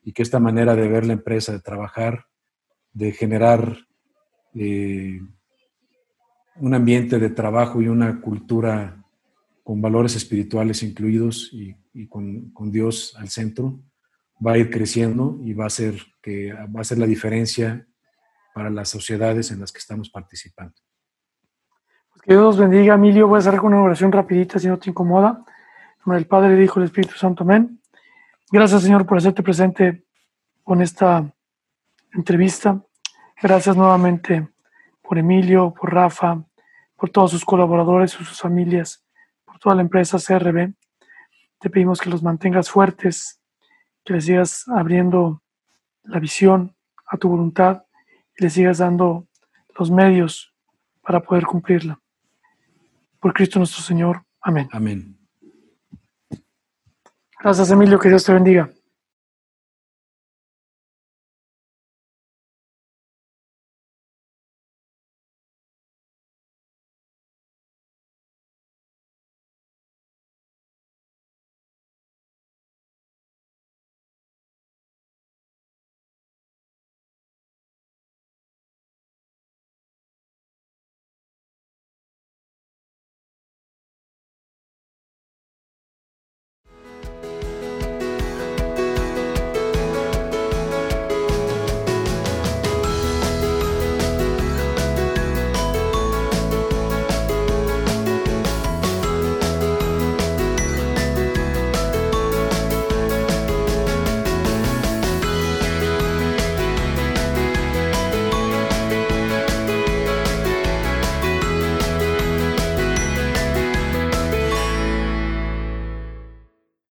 y 0.04 0.12
que 0.12 0.24
esta 0.24 0.40
manera 0.40 0.76
de 0.76 0.88
ver 0.88 1.06
la 1.06 1.14
empresa, 1.14 1.52
de 1.52 1.60
trabajar, 1.60 2.26
de 2.94 3.12
generar 3.12 3.78
eh, 4.56 5.22
un 6.56 6.74
ambiente 6.74 7.20
de 7.20 7.30
trabajo 7.30 7.82
y 7.82 7.88
una 7.88 8.20
cultura 8.22 9.06
con 9.64 9.82
valores 9.82 10.16
espirituales 10.16 10.82
incluidos 10.84 11.52
y, 11.54 11.76
con, 12.08 12.72
Dios 12.72 13.16
al 13.18 13.30
centro, 13.30 13.80
va 14.46 14.54
a 14.54 14.58
ir 14.58 14.70
creciendo 14.70 15.38
y 15.44 15.54
va 15.54 15.66
a 15.66 15.70
ser 15.70 15.96
que 16.22 16.54
va 16.54 16.82
a 16.82 16.84
ser 16.84 16.98
la 16.98 17.06
diferencia 17.06 17.86
para 18.54 18.70
las 18.70 18.90
sociedades 18.90 19.52
en 19.52 19.60
las 19.60 19.72
que 19.72 19.80
estamos 19.80 20.10
participando. 20.10 20.76
Pues 22.12 22.22
que 22.24 22.34
Dios 22.34 22.58
bendiga, 22.58 22.96
Emilio. 22.96 23.28
Voy 23.28 23.38
a 23.38 23.40
hacer 23.40 23.60
una 23.60 23.82
oración 23.82 24.12
rapidita 24.12 24.60
si 24.60 24.68
no 24.68 24.78
te 24.78 24.90
incomoda. 24.90 25.44
En 26.06 26.14
el 26.14 26.26
Padre, 26.26 26.54
el 26.54 26.64
Hijo 26.64 26.80
el 26.80 26.86
Espíritu 26.86 27.16
Santo. 27.16 27.44
Amén. 27.44 27.82
Gracias, 28.52 28.84
Señor, 28.84 29.06
por 29.06 29.18
hacerte 29.18 29.44
presente 29.44 30.06
con 30.64 30.82
esta 30.82 31.32
entrevista. 32.14 32.82
Gracias 33.42 33.76
nuevamente 33.76 34.50
por 35.02 35.18
Emilio, 35.18 35.74
por 35.74 35.94
Rafa, 35.94 36.44
por 36.96 37.10
todos 37.10 37.32
sus 37.32 37.46
colaboradores 37.46 38.12
sus 38.12 38.40
familias 38.40 39.06
toda 39.60 39.76
la 39.76 39.82
empresa 39.82 40.18
CRB. 40.18 40.74
Te 41.60 41.70
pedimos 41.70 42.00
que 42.00 42.10
los 42.10 42.24
mantengas 42.24 42.70
fuertes, 42.70 43.39
que 44.04 44.14
les 44.14 44.26
sigas 44.26 44.68
abriendo 44.68 45.42
la 46.04 46.20
visión 46.20 46.76
a 47.06 47.18
tu 47.18 47.30
voluntad 47.30 47.84
y 48.38 48.44
les 48.44 48.54
sigas 48.54 48.80
dando 48.80 49.28
los 49.78 49.92
medios 49.92 50.54
para 51.02 51.22
poder 51.22 51.46
cumplirla. 51.46 52.00
Por 53.20 53.34
Cristo 53.34 53.60
nuestro 53.60 53.82
Señor. 53.82 54.24
Amén. 54.42 54.70
Amén. 54.72 55.18
Gracias, 57.40 57.72
Emilio. 57.72 58.00
Que 58.00 58.10
Dios 58.10 58.24
te 58.24 58.34
bendiga. 58.34 58.70